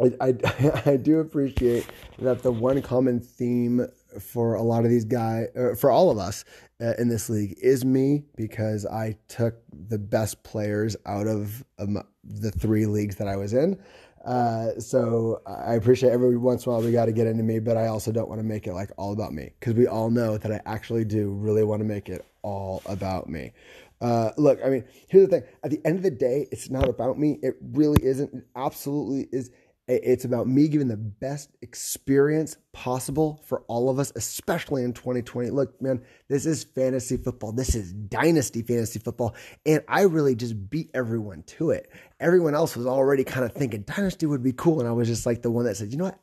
I, 0.00 0.12
I, 0.20 0.82
I 0.86 0.96
do 0.96 1.20
appreciate 1.20 1.86
that 2.18 2.42
the 2.42 2.52
one 2.52 2.80
common 2.82 3.20
theme 3.20 3.86
for 4.20 4.54
a 4.54 4.62
lot 4.62 4.84
of 4.84 4.90
these 4.90 5.04
guys, 5.04 5.48
for 5.78 5.90
all 5.90 6.10
of 6.10 6.18
us 6.18 6.44
uh, 6.80 6.94
in 6.98 7.08
this 7.08 7.28
league, 7.28 7.56
is 7.60 7.84
me 7.84 8.24
because 8.36 8.86
I 8.86 9.16
took 9.28 9.56
the 9.88 9.98
best 9.98 10.42
players 10.42 10.96
out 11.06 11.26
of 11.26 11.64
um, 11.78 12.02
the 12.22 12.50
three 12.50 12.86
leagues 12.86 13.16
that 13.16 13.28
I 13.28 13.36
was 13.36 13.52
in. 13.52 13.78
Uh, 14.24 14.78
so 14.78 15.42
I 15.46 15.74
appreciate 15.74 16.10
every 16.10 16.36
once 16.36 16.64
in 16.64 16.72
a 16.72 16.74
while 16.74 16.82
we 16.84 16.92
got 16.92 17.06
to 17.06 17.12
get 17.12 17.26
into 17.26 17.42
me, 17.42 17.58
but 17.58 17.76
I 17.76 17.88
also 17.88 18.10
don't 18.10 18.28
want 18.28 18.40
to 18.40 18.46
make 18.46 18.66
it 18.66 18.72
like 18.72 18.90
all 18.96 19.12
about 19.12 19.34
me 19.34 19.52
because 19.60 19.74
we 19.74 19.86
all 19.86 20.10
know 20.10 20.38
that 20.38 20.50
I 20.50 20.60
actually 20.64 21.04
do 21.04 21.30
really 21.30 21.62
want 21.62 21.80
to 21.80 21.84
make 21.84 22.08
it 22.08 22.24
all 22.42 22.80
about 22.86 23.28
me. 23.28 23.52
Uh, 24.00 24.30
look, 24.36 24.58
I 24.64 24.70
mean, 24.70 24.84
here's 25.08 25.28
the 25.28 25.40
thing. 25.40 25.48
At 25.62 25.70
the 25.70 25.80
end 25.84 25.96
of 25.96 26.02
the 26.02 26.10
day, 26.10 26.48
it's 26.50 26.70
not 26.70 26.88
about 26.88 27.18
me. 27.18 27.38
It 27.42 27.56
really 27.72 28.02
isn't. 28.04 28.32
It 28.34 28.46
absolutely 28.56 29.28
is 29.30 29.50
it's 29.86 30.24
about 30.24 30.48
me 30.48 30.66
giving 30.68 30.88
the 30.88 30.96
best 30.96 31.50
experience 31.60 32.56
possible 32.72 33.42
for 33.44 33.60
all 33.68 33.90
of 33.90 33.98
us, 33.98 34.12
especially 34.16 34.82
in 34.82 34.94
2020. 34.94 35.50
Look, 35.50 35.80
man, 35.82 36.02
this 36.28 36.46
is 36.46 36.64
fantasy 36.64 37.18
football. 37.18 37.52
This 37.52 37.74
is 37.74 37.92
dynasty 37.92 38.62
fantasy 38.62 38.98
football. 38.98 39.34
And 39.66 39.82
I 39.86 40.02
really 40.02 40.34
just 40.34 40.70
beat 40.70 40.90
everyone 40.94 41.42
to 41.58 41.70
it. 41.70 41.90
Everyone 42.18 42.54
else 42.54 42.76
was 42.76 42.86
already 42.86 43.24
kind 43.24 43.44
of 43.44 43.52
thinking 43.52 43.82
dynasty 43.82 44.24
would 44.24 44.42
be 44.42 44.52
cool. 44.52 44.80
And 44.80 44.88
I 44.88 44.92
was 44.92 45.06
just 45.06 45.26
like 45.26 45.42
the 45.42 45.50
one 45.50 45.66
that 45.66 45.76
said, 45.76 45.92
you 45.92 45.98
know 45.98 46.04
what? 46.04 46.18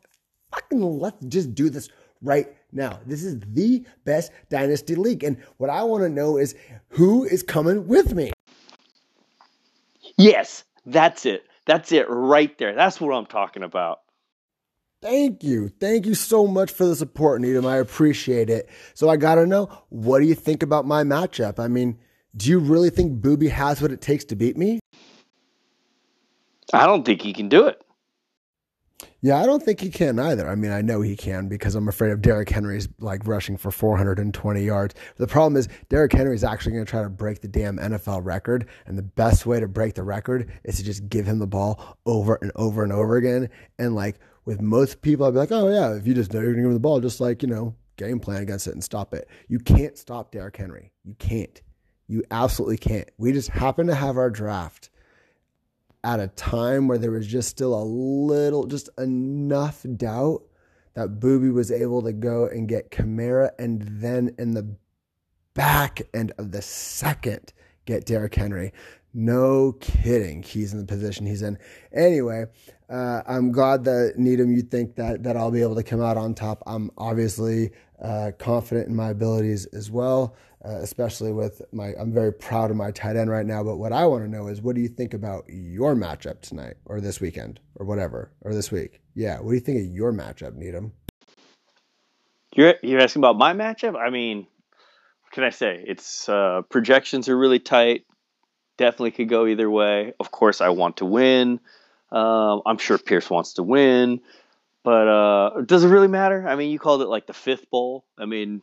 Fucking 0.52 0.82
let's 0.82 1.24
just 1.26 1.54
do 1.54 1.70
this 1.70 1.88
right 2.24 2.48
now. 2.72 3.00
This 3.06 3.24
is 3.24 3.40
the 3.40 3.86
best 4.06 4.32
dynasty 4.50 4.96
league. 4.96 5.24
And 5.24 5.38
what 5.58 5.70
I 5.70 5.84
want 5.84 6.04
to 6.04 6.10
know 6.10 6.38
is 6.38 6.56
who 6.90 7.26
is 7.26 7.44
coming 7.44 7.88
with 7.88 8.16
me? 8.16 8.32
Yes, 10.18 10.64
that's 10.86 11.28
it. 11.28 11.44
That's 11.66 11.92
it 11.92 12.08
right 12.10 12.58
there. 12.58 12.76
That's 12.76 13.00
what 13.00 13.14
I'm 13.14 13.26
talking 13.26 13.64
about. 13.64 14.00
Thank 15.02 15.44
you. 15.44 15.70
Thank 15.70 16.06
you 16.06 16.14
so 16.14 16.46
much 16.46 16.72
for 16.72 16.86
the 16.86 16.96
support, 16.96 17.42
Needham. 17.42 17.66
I 17.66 17.78
appreciate 17.78 18.50
it. 18.50 18.70
So 18.94 19.10
I 19.10 19.18
got 19.18 19.36
to 19.36 19.48
know, 19.48 19.70
what 19.90 20.20
do 20.20 20.26
you 20.26 20.36
think 20.36 20.62
about 20.62 20.86
my 20.86 21.04
matchup? 21.04 21.60
I 21.60 21.68
mean, 21.68 21.98
do 22.38 22.50
you 22.50 22.60
really 22.60 22.92
think 22.92 23.22
Booby 23.22 23.48
has 23.50 23.82
what 23.82 23.92
it 23.92 24.02
takes 24.02 24.26
to 24.26 24.36
beat 24.36 24.58
me? 24.58 24.80
I 26.72 26.86
don't 26.86 27.04
think 27.04 27.22
he 27.22 27.34
can 27.34 27.50
do 27.50 27.68
it. 27.68 27.82
Yeah, 29.24 29.40
I 29.40 29.46
don't 29.46 29.62
think 29.62 29.80
he 29.80 29.92
can 29.92 30.18
either. 30.18 30.50
I 30.50 30.56
mean, 30.56 30.72
I 30.72 30.82
know 30.82 31.02
he 31.02 31.16
can 31.16 31.48
because 31.48 31.76
I'm 31.76 31.88
afraid 31.88 32.12
of 32.12 32.24
Derrick 32.24 32.50
Henry's 32.50 32.90
like 33.00 33.28
rushing 33.28 33.56
for 33.56 33.70
420 33.70 34.64
yards. 34.64 34.96
The 35.18 35.28
problem 35.28 35.58
is 35.58 35.70
Derrick 35.90 36.12
Henry's 36.12 36.44
actually 36.44 36.72
going 36.72 36.86
to 36.86 36.90
try 36.90 37.04
to 37.04 37.10
break 37.10 37.42
the 37.42 37.48
damn 37.48 37.78
NFL 37.78 38.26
record, 38.26 38.68
and 38.88 38.98
the 38.98 39.04
best 39.04 39.46
way 39.46 39.60
to 39.60 39.68
break 39.68 39.94
the 39.94 40.02
record 40.02 40.52
is 40.64 40.78
to 40.78 40.84
just 40.84 41.08
give 41.08 41.28
him 41.28 41.38
the 41.38 41.46
ball 41.46 42.00
over 42.08 42.40
and 42.42 42.52
over 42.56 42.84
and 42.84 42.92
over 42.92 43.16
again. 43.18 43.50
And 43.78 43.94
like 43.94 44.20
with 44.46 44.60
most 44.60 45.04
people, 45.04 45.28
I'd 45.28 45.32
be 45.32 45.38
like, 45.38 45.52
oh 45.52 45.70
yeah, 45.70 45.94
if 45.94 46.08
you 46.08 46.16
just 46.16 46.34
know 46.34 46.40
you're 46.40 46.54
going 46.54 46.58
to 46.58 46.62
give 46.64 46.72
him 46.72 46.74
the 46.74 46.80
ball, 46.80 47.00
just 47.00 47.22
like 47.22 47.44
you 47.44 47.48
know, 47.48 47.76
game 47.98 48.20
plan 48.20 48.42
against 48.42 48.66
it 48.66 48.74
and 48.74 48.84
stop 48.84 49.14
it. 49.14 49.28
You 49.48 49.60
can't 49.60 50.00
stop 50.00 50.32
Derrick 50.32 50.58
Henry. 50.58 50.92
You 51.04 51.14
can't. 51.20 51.62
You 52.08 52.24
absolutely 52.32 52.78
can't. 52.78 53.10
We 53.20 53.34
just 53.34 53.50
happen 53.50 53.86
to 53.86 53.96
have 53.96 54.18
our 54.18 54.32
draft 54.32 54.90
at 56.04 56.20
a 56.20 56.28
time 56.30 56.88
where 56.88 56.98
there 56.98 57.12
was 57.12 57.28
just 57.28 57.50
still 57.50 57.74
a 57.74 57.84
little, 57.84 58.66
just 58.66 58.90
enough 58.98 59.86
doubt 59.96 60.44
that 60.94 61.20
Booby 61.20 61.50
was 61.50 61.72
able 61.72 62.02
to 62.04 62.14
go 62.14 62.48
and 62.48 62.68
get 62.68 62.92
Kamara 62.92 63.52
and 63.60 63.82
then 63.82 64.36
in 64.38 64.52
the 64.52 64.76
back 65.54 66.02
end 66.14 66.32
of 66.38 66.52
the 66.52 66.62
second 66.62 67.54
get 67.86 68.06
Derrick 68.06 68.36
Henry. 68.36 68.74
No 69.14 69.74
kidding. 69.74 70.42
He's 70.42 70.72
in 70.72 70.80
the 70.80 70.86
position 70.86 71.26
he's 71.26 71.42
in. 71.42 71.58
Anyway, 71.94 72.46
uh, 72.90 73.22
I'm 73.28 73.52
glad 73.52 73.84
that 73.84 74.14
Needham, 74.18 74.54
you 74.54 74.62
think 74.62 74.96
that 74.96 75.24
that 75.24 75.36
I'll 75.36 75.52
be 75.52 75.62
able 75.62 75.76
to 75.76 75.84
come 75.84 76.02
out 76.02 76.18
on 76.18 76.34
top. 76.34 76.64
I'm 76.66 76.92
obviously 76.98 77.72
uh, 78.02 78.32
confident 78.38 78.88
in 78.88 78.96
my 78.96 79.10
abilities 79.10 79.66
as 79.68 79.92
well 79.92 80.36
uh, 80.64 80.78
especially 80.82 81.32
with 81.32 81.62
my. 81.72 81.94
I'm 82.00 82.14
very 82.14 82.32
proud 82.32 82.70
of 82.70 82.78
my 82.78 82.92
tight 82.92 83.16
end 83.16 83.30
right 83.30 83.46
now. 83.46 83.64
But 83.64 83.78
what 83.78 83.92
I 83.92 84.06
want 84.06 84.24
to 84.24 84.30
know 84.30 84.48
is, 84.48 84.62
what 84.62 84.76
do 84.76 84.82
you 84.82 84.88
think 84.88 85.14
about 85.14 85.46
your 85.48 85.96
matchup 85.96 86.42
tonight, 86.42 86.76
or 86.86 87.02
this 87.02 87.20
weekend, 87.20 87.60
or 87.76 87.86
whatever, 87.86 88.32
or 88.42 88.54
this 88.54 88.72
week? 88.72 89.02
Yeah, 89.16 89.40
what 89.40 89.50
do 89.50 89.56
you 89.56 89.60
think 89.60 89.80
of 89.80 89.86
your 89.92 90.14
matchup, 90.14 90.56
Needham? 90.56 90.94
You're 92.56 92.76
you're 92.84 93.02
asking 93.02 93.22
about 93.22 93.38
my 93.38 93.54
matchup. 93.54 93.98
I 93.98 94.12
mean, 94.12 94.40
what 94.40 95.32
can 95.32 95.44
I 95.44 95.50
say? 95.50 95.84
It's 95.86 96.30
uh, 96.30 96.62
projections 96.70 97.28
are 97.28 97.38
really 97.38 97.60
tight. 97.60 98.06
Definitely 98.78 99.12
could 99.12 99.30
go 99.30 99.48
either 99.48 99.70
way. 99.70 100.14
Of 100.20 100.32
course, 100.32 100.62
I 100.62 100.70
want 100.70 100.98
to 100.98 101.06
win. 101.06 101.60
Uh, 102.12 102.60
I'm 102.66 102.78
sure 102.78 102.98
Pierce 102.98 103.30
wants 103.30 103.54
to 103.54 103.64
win, 103.64 104.20
but 104.84 105.08
uh, 105.08 105.62
does 105.62 105.84
it 105.84 105.90
really 105.90 106.08
matter? 106.08 106.48
I 106.48 106.56
mean, 106.56 106.72
you 106.72 106.80
called 106.80 107.02
it 107.02 107.08
like 107.08 107.28
the 107.28 107.34
fifth 107.34 107.70
bowl. 107.70 108.06
I 108.18 108.26
mean, 108.26 108.62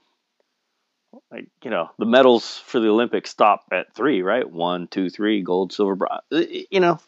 like 1.31 1.49
you 1.63 1.71
know 1.71 1.91
the 1.99 2.07
medals 2.07 2.59
for 2.67 2.81
the 2.81 2.89
Olympics 2.89 3.31
stop 3.31 3.65
at 3.73 3.95
three, 3.95 4.23
right? 4.23 4.49
One, 4.49 4.89
two, 4.89 5.11
three, 5.11 5.43
gold, 5.43 5.73
silver, 5.73 5.95
bronze. 5.95 6.23
You 6.31 6.81
know, 6.81 7.01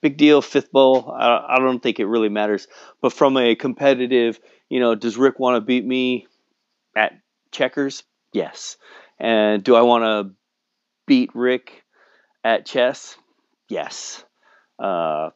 big 0.00 0.16
deal. 0.16 0.42
Fifth 0.42 0.72
bowl. 0.72 1.10
I, 1.10 1.56
I 1.56 1.58
don't 1.58 1.82
think 1.82 2.00
it 2.00 2.06
really 2.06 2.28
matters. 2.28 2.66
But 3.00 3.12
from 3.12 3.36
a 3.36 3.54
competitive, 3.54 4.40
you 4.68 4.80
know, 4.80 4.94
does 4.94 5.16
Rick 5.16 5.38
want 5.38 5.56
to 5.56 5.60
beat 5.60 5.84
me 5.84 6.26
at 6.96 7.12
checkers? 7.52 8.02
Yes. 8.32 8.76
And 9.18 9.62
do 9.62 9.74
I 9.74 9.82
want 9.82 10.04
to 10.04 10.34
beat 11.06 11.30
Rick 11.34 11.82
at 12.44 12.66
chess? 12.66 13.16
Yes. 13.68 14.24
Uh, 14.78 15.30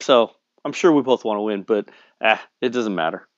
so 0.00 0.32
I'm 0.64 0.72
sure 0.72 0.92
we 0.92 1.02
both 1.02 1.24
want 1.24 1.38
to 1.38 1.42
win, 1.42 1.62
but 1.62 1.88
eh, 2.22 2.38
it 2.60 2.70
doesn't 2.70 2.94
matter. 2.94 3.28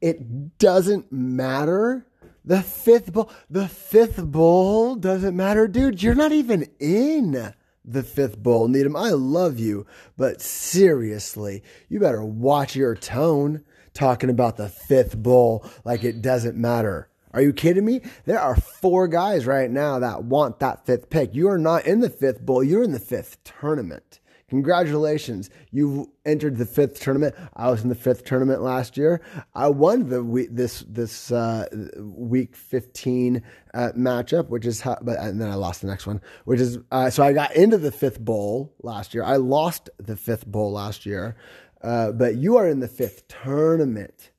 It 0.00 0.58
doesn't 0.58 1.10
matter 1.10 2.06
the 2.46 2.62
fifth 2.62 3.12
bowl, 3.12 3.30
the 3.50 3.66
fifth 3.66 4.24
bowl 4.24 4.94
doesn't 4.94 5.36
matter, 5.36 5.66
dude. 5.66 6.02
You're 6.02 6.14
not 6.14 6.30
even 6.30 6.68
in 6.78 7.52
the 7.84 8.02
fifth 8.04 8.38
bowl, 8.38 8.68
Needham. 8.68 8.94
I 8.94 9.10
love 9.10 9.58
you, 9.58 9.86
but 10.16 10.40
seriously, 10.40 11.64
you 11.88 11.98
better 11.98 12.24
watch 12.24 12.76
your 12.76 12.94
tone 12.94 13.64
talking 13.92 14.30
about 14.30 14.56
the 14.56 14.68
fifth 14.68 15.16
bowl 15.20 15.68
like 15.84 16.04
it 16.04 16.22
doesn't 16.22 16.56
matter. 16.56 17.08
Are 17.32 17.42
you 17.42 17.52
kidding 17.52 17.84
me? 17.84 18.00
There 18.24 18.40
are 18.40 18.56
four 18.56 19.08
guys 19.08 19.44
right 19.44 19.70
now 19.70 19.98
that 19.98 20.24
want 20.24 20.60
that 20.60 20.86
fifth 20.86 21.10
pick. 21.10 21.34
You 21.34 21.48
are 21.48 21.58
not 21.58 21.84
in 21.84 22.00
the 22.00 22.08
fifth 22.08 22.40
bowl, 22.40 22.62
you're 22.62 22.84
in 22.84 22.92
the 22.92 23.00
fifth 23.00 23.42
tournament. 23.42 24.20
Congratulations. 24.48 25.50
You 25.72 26.12
entered 26.24 26.56
the 26.56 26.66
fifth 26.66 27.00
tournament. 27.00 27.34
I 27.54 27.68
was 27.68 27.82
in 27.82 27.88
the 27.88 27.96
fifth 27.96 28.24
tournament 28.24 28.62
last 28.62 28.96
year. 28.96 29.20
I 29.56 29.66
won 29.68 30.08
the 30.08 30.22
week, 30.22 30.50
this 30.52 30.84
this 30.88 31.32
uh, 31.32 31.66
week 31.98 32.54
15 32.54 33.42
uh, 33.74 33.90
matchup, 33.96 34.48
which 34.48 34.64
is 34.64 34.80
how, 34.80 34.98
but 35.02 35.18
and 35.18 35.40
then 35.40 35.50
I 35.50 35.54
lost 35.54 35.80
the 35.80 35.88
next 35.88 36.06
one, 36.06 36.20
which 36.44 36.60
is 36.60 36.78
uh, 36.92 37.10
so 37.10 37.24
I 37.24 37.32
got 37.32 37.56
into 37.56 37.76
the 37.76 37.90
fifth 37.90 38.20
bowl 38.20 38.72
last 38.82 39.14
year. 39.14 39.24
I 39.24 39.34
lost 39.34 39.90
the 39.98 40.16
fifth 40.16 40.46
bowl 40.46 40.70
last 40.70 41.06
year, 41.06 41.36
uh, 41.82 42.12
but 42.12 42.36
you 42.36 42.56
are 42.56 42.68
in 42.68 42.78
the 42.78 42.88
fifth 42.88 43.26
tournament 43.26 44.30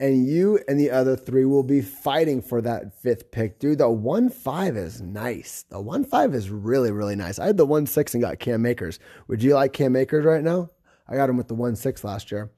and 0.00 0.26
you 0.26 0.60
and 0.68 0.78
the 0.78 0.90
other 0.90 1.16
three 1.16 1.44
will 1.44 1.62
be 1.62 1.80
fighting 1.80 2.42
for 2.42 2.60
that 2.62 3.00
fifth 3.00 3.30
pick. 3.30 3.58
Dude, 3.58 3.78
the 3.78 3.88
one 3.88 4.28
five 4.28 4.76
is 4.76 5.00
nice. 5.00 5.64
The 5.68 5.80
one 5.80 6.04
five 6.04 6.34
is 6.34 6.50
really, 6.50 6.90
really 6.90 7.16
nice. 7.16 7.38
I 7.38 7.46
had 7.46 7.56
the 7.56 7.66
one 7.66 7.86
six 7.86 8.14
and 8.14 8.22
got 8.22 8.38
Cam 8.38 8.66
Akers. 8.66 8.98
Would 9.28 9.42
you 9.42 9.54
like 9.54 9.72
Cam 9.72 9.96
Akers 9.96 10.24
right 10.24 10.42
now? 10.42 10.70
I 11.08 11.16
got 11.16 11.30
him 11.30 11.36
with 11.36 11.48
the 11.48 11.54
one 11.54 11.76
six 11.76 12.04
last 12.04 12.30
year. 12.30 12.50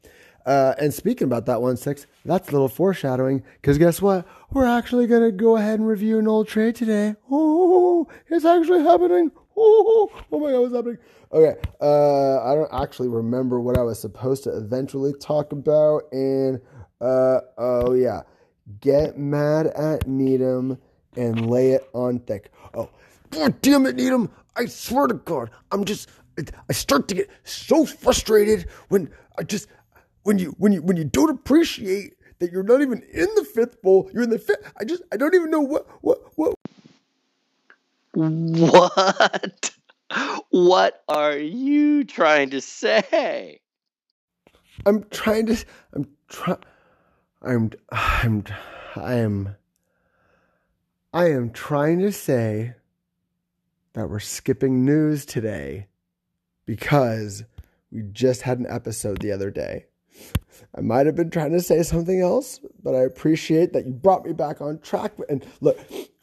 Uh, 0.47 0.75
and 0.81 0.95
speaking 0.95 1.27
about 1.27 1.45
that 1.45 1.61
one 1.61 1.77
six, 1.77 2.07
that's 2.25 2.49
a 2.49 2.53
little 2.53 2.69
foreshadowing 2.69 3.43
because 3.61 3.77
guess 3.77 4.01
what? 4.01 4.27
We're 4.51 4.65
actually 4.65 5.07
gonna 5.07 5.31
go 5.31 5.57
ahead 5.57 5.79
and 5.79 5.87
review 5.87 6.19
an 6.19 6.27
old 6.27 6.49
trade 6.49 6.75
today. 6.75 7.17
Oh, 7.31 8.09
it's 8.29 8.47
actually 8.47 8.83
happening. 8.83 9.31
Oh, 9.55 10.11
oh 10.33 10.39
my 10.39 10.53
god, 10.53 10.61
what's 10.61 10.75
happening? 10.75 10.99
Okay, 11.33 11.61
uh, 11.83 12.43
I 12.43 12.55
don't 12.55 12.73
actually 12.73 13.09
remember 13.09 13.61
what 13.61 13.77
I 13.77 13.83
was 13.83 14.01
supposed 14.01 14.45
to 14.45 14.57
eventually 14.57 15.13
talk 15.13 15.53
about, 15.53 16.05
and 16.13 16.61
uh, 17.01 17.41
oh 17.57 17.95
yeah. 17.95 18.23
Get 18.81 19.19
mad 19.19 19.69
at 19.69 20.07
Needham 20.07 20.79
and 21.17 21.49
lay 21.51 21.71
it 21.73 21.89
on 21.95 22.19
thick. 22.21 22.53
Oh, 22.75 22.91
God 23.31 23.61
damn 23.63 23.87
it, 23.87 23.97
Needham. 23.97 24.31
I 24.57 24.67
swear 24.67 25.07
to 25.07 25.15
God, 25.15 25.51
I'm 25.73 25.85
just, 25.85 26.09
I 26.69 26.73
start 26.73 27.09
to 27.09 27.15
get 27.15 27.31
so 27.45 27.87
frustrated 27.87 28.67
when 28.89 29.11
I 29.39 29.45
just, 29.45 29.69
when 30.25 30.39
you, 30.39 30.55
when 30.59 30.73
you, 30.73 30.83
when 30.83 30.97
you 30.97 31.05
don't 31.05 31.31
appreciate 31.31 32.15
that 32.41 32.53
you're 32.53 32.63
not 32.63 32.83
even 32.83 33.03
in 33.13 33.29
the 33.37 33.45
fifth 33.45 33.81
bowl, 33.81 34.11
you're 34.13 34.23
in 34.23 34.31
the 34.31 34.39
fifth. 34.39 34.71
I 34.79 34.85
just, 34.85 35.03
I 35.11 35.17
don't 35.17 35.35
even 35.35 35.51
know 35.51 35.61
what, 35.61 35.87
what, 36.03 36.21
what. 36.37 36.55
What? 38.13 39.71
What 40.51 41.03
are 41.09 41.37
you 41.37 42.05
trying 42.05 42.51
to 42.51 42.61
say? 42.61 43.61
I'm 44.87 45.05
trying 45.11 45.47
to, 45.47 45.65
I'm 45.95 46.09
trying. 46.29 46.59
I'm 47.43 47.71
I'm 47.91 48.45
I 48.97 49.15
am 49.15 49.57
I 51.13 51.31
am 51.31 51.51
trying 51.51 52.01
to 52.01 52.13
say 52.13 52.75
that 53.93 54.11
we're 54.11 54.19
skipping 54.19 54.85
news 54.85 55.25
today 55.25 55.87
because 56.67 57.45
We 57.91 58.03
just 58.13 58.43
had 58.43 58.59
an 58.59 58.67
episode 58.69 59.21
the 59.21 59.33
other 59.33 59.51
day. 59.51 59.87
I 60.77 60.81
might 60.81 61.07
have 61.07 61.15
been 61.15 61.31
trying 61.31 61.53
to 61.53 61.61
say 61.61 61.83
something 61.83 62.21
else, 62.21 62.61
but 62.83 62.95
I 62.95 63.01
appreciate 63.01 63.73
that 63.73 63.87
you 63.87 63.93
brought 63.93 64.27
me 64.27 64.33
back 64.33 64.61
on 64.61 64.81
track. 64.81 65.13
And 65.29 65.47
look, 65.61 65.79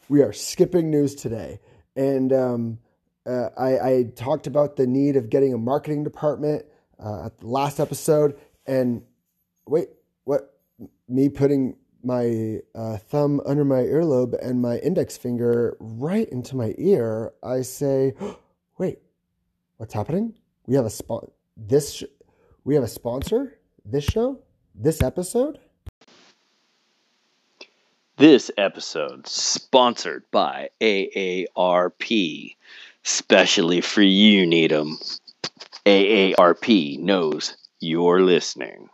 we 0.09 0.21
are 0.21 0.33
skipping 0.33 0.91
news 0.91 1.15
today. 1.15 1.59
And 1.95 2.31
um, 2.31 2.79
uh, 3.25 3.49
I, 3.57 3.79
I, 3.79 4.03
talked 4.15 4.45
about 4.47 4.75
the 4.75 4.85
need 4.85 5.15
of 5.15 5.29
getting 5.29 5.53
a 5.53 5.57
marketing 5.57 6.03
department 6.03 6.65
uh, 7.03 7.25
at 7.25 7.39
the 7.39 7.47
last 7.47 7.79
episode. 7.79 8.37
And 8.67 9.01
wait, 9.65 9.87
what? 10.25 10.54
Me 11.07 11.29
putting 11.29 11.75
my 12.03 12.59
uh, 12.73 12.97
thumb 12.97 13.41
under 13.45 13.65
my 13.65 13.81
earlobe 13.81 14.35
and 14.41 14.61
my 14.61 14.77
index 14.77 15.17
finger 15.17 15.75
right 15.79 16.27
into 16.29 16.55
my 16.55 16.73
ear, 16.77 17.33
I 17.43 17.61
say, 17.61 18.13
"Wait, 18.77 18.99
what's 19.77 19.93
happening? 19.93 20.33
We 20.67 20.75
have 20.75 20.85
a 20.85 20.89
spot. 20.89 21.31
This 21.57 21.93
sh- 21.93 22.03
we 22.63 22.75
have 22.75 22.83
a 22.83 22.87
sponsor. 22.87 23.57
This 23.83 24.03
show, 24.03 24.39
this 24.73 25.01
episode." 25.01 25.59
This 28.17 28.49
episode 28.57 29.27
sponsored 29.27 30.23
by 30.31 30.69
AARP, 30.79 32.55
specially 33.03 33.81
for 33.81 34.01
you, 34.01 34.45
Needham. 34.45 34.97
AARP 35.85 36.97
knows 36.99 37.57
you're 37.81 38.21
listening. 38.21 38.89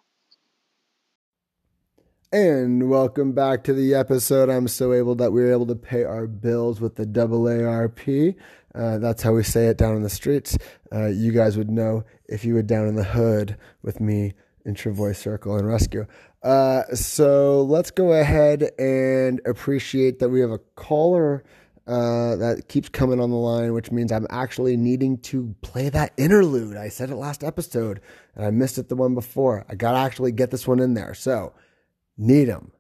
And 2.34 2.90
welcome 2.90 3.34
back 3.34 3.66
to 3.66 3.74
the 3.74 3.94
episode. 3.94 4.50
I'm 4.50 4.70
so 4.70 4.94
able 4.94 5.16
that 5.16 5.34
we 5.34 5.42
were 5.42 5.52
able 5.52 5.66
to 5.66 5.76
pay 5.76 6.06
our 6.06 6.28
bills 6.28 6.80
with 6.80 6.96
the 6.96 7.06
AARP. 7.06 8.36
Uh, 8.74 9.00
that's 9.00 9.22
how 9.22 9.34
we 9.34 9.44
say 9.44 9.66
it 9.66 9.78
down 9.78 9.98
in 9.98 10.02
the 10.02 10.10
streets. 10.10 10.58
Uh, 10.94 11.08
you 11.08 11.34
guys 11.34 11.58
would 11.58 11.70
know 11.70 12.06
if 12.30 12.46
you 12.46 12.54
were 12.54 12.62
down 12.62 12.88
in 12.88 12.96
the 12.96 13.04
hood 13.04 13.58
with 13.82 14.00
me 14.00 14.32
in 14.64 14.78
Circle 14.78 15.58
and 15.58 15.68
Rescue. 15.68 16.06
Uh, 16.42 16.84
so 16.94 17.64
let's 17.64 17.92
go 17.92 18.14
ahead 18.14 18.70
and 18.80 19.42
appreciate 19.46 20.20
that 20.20 20.30
we 20.30 20.40
have 20.40 20.52
a 20.52 20.60
caller 20.78 21.44
uh, 21.86 22.38
that 22.38 22.70
keeps 22.70 22.88
coming 22.88 23.20
on 23.20 23.30
the 23.30 23.36
line, 23.36 23.74
which 23.74 23.92
means 23.92 24.10
I'm 24.10 24.28
actually 24.30 24.78
needing 24.78 25.18
to 25.18 25.54
play 25.64 25.90
that 25.90 26.14
interlude. 26.16 26.78
I 26.78 26.88
said 26.88 27.10
it 27.10 27.16
last 27.16 27.44
episode 27.44 28.00
and 28.38 28.46
I 28.46 28.52
missed 28.52 28.78
it 28.78 28.88
the 28.88 28.96
one 28.96 29.16
before. 29.16 29.66
I 29.68 29.76
got 29.76 29.92
to 29.92 29.98
actually 29.98 30.32
get 30.32 30.50
this 30.50 30.66
one 30.66 30.80
in 30.80 30.94
there. 30.94 31.14
So, 31.14 31.52
Needham, 32.24 32.72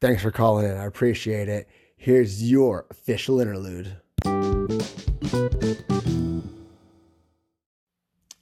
thanks 0.00 0.22
for 0.22 0.32
calling 0.32 0.66
in. 0.66 0.76
I 0.76 0.86
appreciate 0.86 1.48
it. 1.48 1.68
Here's 1.96 2.42
your 2.42 2.84
official 2.90 3.40
interlude. 3.40 3.96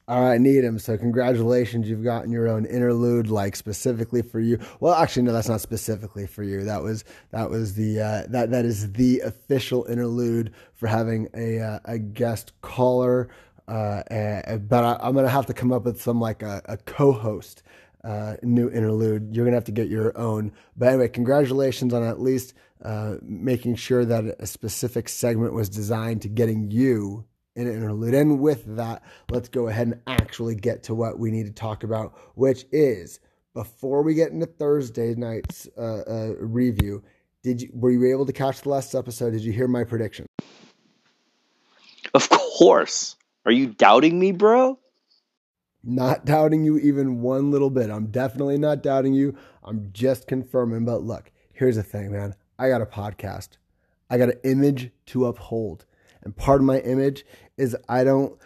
All 0.09 0.23
right, 0.25 0.40
Needham. 0.40 0.78
So 0.78 0.97
congratulations, 0.97 1.90
you've 1.90 2.02
gotten 2.02 2.32
your 2.32 2.49
own 2.49 2.64
interlude, 2.64 3.28
like 3.28 3.54
specifically 3.54 4.23
for 4.23 4.40
you. 4.40 4.59
Well, 4.80 4.94
actually, 4.94 5.25
no, 5.25 5.35
that's 5.35 5.50
not 5.50 5.61
specifically 5.61 6.26
for 6.26 6.42
you. 6.42 6.64
That 6.64 6.82
was 6.82 7.04
that 7.32 7.50
was 7.50 7.75
the 7.75 8.00
uh, 8.00 8.23
that 8.30 8.50
that 8.50 8.64
is 8.64 8.94
the 8.94 9.20
official 9.20 9.85
interlude 9.90 10.54
for 10.73 10.87
having 10.87 11.28
a 11.35 11.61
uh, 11.61 11.80
a 11.85 11.99
guest 11.99 12.54
caller. 12.62 13.28
Uh, 13.68 14.56
but 14.56 14.85
I, 14.85 15.06
am 15.06 15.14
gonna 15.14 15.28
have 15.28 15.47
to 15.47 15.54
come 15.54 15.70
up 15.70 15.85
with 15.85 16.00
some 16.00 16.18
like 16.18 16.42
a, 16.42 16.62
a 16.64 16.78
co-host 16.78 17.62
uh, 18.04 18.37
new 18.42 18.71
interlude. 18.71 19.35
You're 19.35 19.45
gonna 19.45 19.57
have 19.57 19.64
to 19.64 19.73
get 19.73 19.88
your 19.88 20.16
own. 20.19 20.52
But 20.76 20.88
anyway, 20.88 21.09
congratulations 21.09 21.92
on 21.95 22.02
at 22.02 22.21
least 22.21 22.54
uh, 22.85 23.16
making 23.23 23.76
sure 23.76 24.04
that 24.04 24.37
a 24.38 24.47
specific 24.47 25.09
segment 25.09 25.52
was 25.52 25.69
designed 25.69 26.23
to 26.23 26.28
getting 26.28 26.71
you 26.71 27.26
an 27.57 27.66
interlude. 27.66 28.14
And 28.14 28.40
with 28.40 28.76
that, 28.76 29.02
let's 29.30 29.49
go 29.49 29.69
ahead 29.69 29.88
and 29.88 30.00
actually 30.07 30.54
get 30.54 30.85
to 30.85 30.95
what 30.95 31.19
we 31.19 31.30
need 31.30 31.47
to 31.47 31.52
talk 31.52 31.83
about, 31.83 32.14
which 32.35 32.64
is 32.73 33.21
before 33.54 34.02
we 34.02 34.14
get 34.14 34.30
into 34.30 34.47
Thursday 34.47 35.14
night's 35.14 35.68
uh, 35.77 36.03
uh, 36.07 36.35
review. 36.38 37.03
Did 37.42 37.62
you 37.62 37.70
were 37.72 37.90
you 37.90 38.11
able 38.11 38.27
to 38.27 38.33
catch 38.33 38.62
the 38.62 38.68
last 38.68 38.94
episode? 38.94 39.31
Did 39.33 39.42
you 39.42 39.53
hear 39.53 39.68
my 39.68 39.85
prediction? 39.85 40.27
Of 42.14 42.29
course. 42.29 43.16
Are 43.46 43.53
you 43.53 43.68
doubting 43.68 44.18
me, 44.18 44.33
bro? 44.33 44.79
Not 45.83 46.25
doubting 46.25 46.64
you 46.64 46.79
even 46.79 47.21
one 47.21 47.51
little 47.51 47.71
bit. 47.71 47.90
I'm 47.90 48.07
definitely 48.07 48.59
not 48.59 48.83
doubting 48.83 49.14
you. 49.14 49.37
I'm 49.64 49.90
just 49.93 50.27
confirming. 50.27 50.85
But 50.85 51.03
look, 51.03 51.31
here's 51.53 51.77
the 51.77 51.83
thing, 51.83 52.12
man. 52.12 52.35
I 52.59 52.69
got 52.69 52.83
a 52.83 52.87
podcast. 52.87 53.51
I 54.11 54.19
got 54.19 54.31
an 54.31 54.40
image 54.45 54.90
to 55.07 55.27
uphold. 55.27 55.87
And 56.23 56.37
part 56.37 56.61
of 56.61 56.66
my 56.66 56.81
image 56.81 57.25
is 57.57 57.77
I 57.88 58.05
don't 58.05 58.38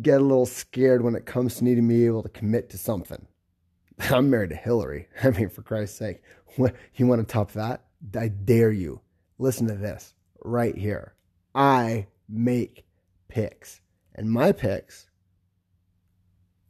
get 0.00 0.20
a 0.20 0.24
little 0.24 0.46
scared 0.46 1.02
when 1.02 1.14
it 1.14 1.26
comes 1.26 1.56
to 1.56 1.64
needing 1.64 1.88
to 1.88 1.94
be 1.94 2.06
able 2.06 2.22
to 2.22 2.28
commit 2.28 2.70
to 2.70 2.78
something. 2.78 3.26
I'm 3.98 4.30
married 4.30 4.50
to 4.50 4.56
Hillary. 4.56 5.08
I 5.22 5.30
mean, 5.30 5.48
for 5.48 5.62
Christ's 5.62 5.98
sake, 5.98 6.22
you 6.56 7.06
want 7.06 7.26
to 7.26 7.32
top 7.32 7.52
that? 7.52 7.84
I 8.18 8.28
dare 8.28 8.72
you. 8.72 9.00
Listen 9.38 9.66
to 9.68 9.74
this 9.74 10.14
right 10.44 10.76
here. 10.76 11.14
I 11.54 12.06
make 12.28 12.84
picks, 13.28 13.80
and 14.14 14.30
my 14.30 14.52
picks 14.52 15.06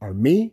are 0.02 0.12
me 0.12 0.52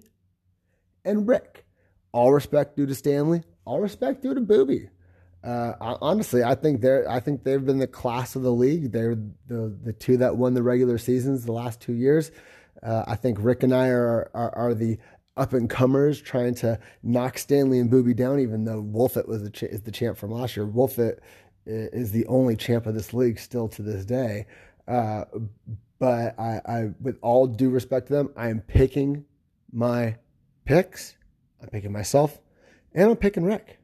and 1.03 1.27
Rick. 1.27 1.65
All 2.11 2.31
respect 2.31 2.77
due 2.77 2.85
to 2.85 2.95
Stanley. 2.95 3.43
All 3.65 3.81
respect 3.81 4.21
due 4.21 4.33
to 4.33 4.41
Booby. 4.41 4.89
Uh, 5.43 5.73
honestly, 5.79 6.43
I 6.43 6.55
think 6.55 6.81
they're. 6.81 7.09
I 7.09 7.19
think 7.19 7.43
they've 7.43 7.65
been 7.65 7.79
the 7.79 7.87
class 7.87 8.35
of 8.35 8.41
the 8.41 8.51
league. 8.51 8.91
They're 8.91 9.15
the 9.47 9.75
the 9.83 9.93
two 9.93 10.17
that 10.17 10.35
won 10.37 10.53
the 10.53 10.63
regular 10.63 10.97
seasons 10.97 11.45
the 11.45 11.51
last 11.51 11.81
two 11.81 11.93
years. 11.93 12.31
Uh, 12.83 13.03
I 13.07 13.15
think 13.15 13.37
Rick 13.39 13.63
and 13.63 13.73
I 13.73 13.87
are 13.87 14.29
are, 14.33 14.55
are 14.55 14.73
the 14.73 14.97
up 15.37 15.53
and 15.53 15.69
comers 15.69 16.21
trying 16.21 16.55
to 16.55 16.77
knock 17.03 17.37
Stanley 17.37 17.79
and 17.79 17.89
Booby 17.89 18.13
down. 18.13 18.39
Even 18.39 18.65
though 18.65 18.83
Wolfett 18.83 19.27
was 19.27 19.43
the 19.43 19.69
is 19.69 19.81
the 19.81 19.91
champ 19.91 20.17
from 20.17 20.31
last 20.31 20.57
year, 20.57 20.65
Wolfett 20.65 21.19
is 21.65 22.11
the 22.11 22.25
only 22.27 22.57
champ 22.57 22.85
of 22.85 22.93
this 22.93 23.13
league 23.13 23.39
still 23.39 23.69
to 23.69 23.81
this 23.81 24.03
day. 24.03 24.45
Uh, 24.89 25.23
but 25.99 26.39
I, 26.39 26.61
I, 26.65 26.89
with 27.01 27.17
all 27.21 27.45
due 27.45 27.69
respect 27.69 28.07
to 28.07 28.13
them, 28.13 28.29
I 28.35 28.49
am 28.49 28.61
picking 28.61 29.25
my 29.71 30.17
picks. 30.65 31.15
I'm 31.61 31.69
picking 31.69 31.91
myself, 31.91 32.39
and 32.93 33.09
I'm 33.09 33.17
picking 33.17 33.43
Rick. 33.43 33.79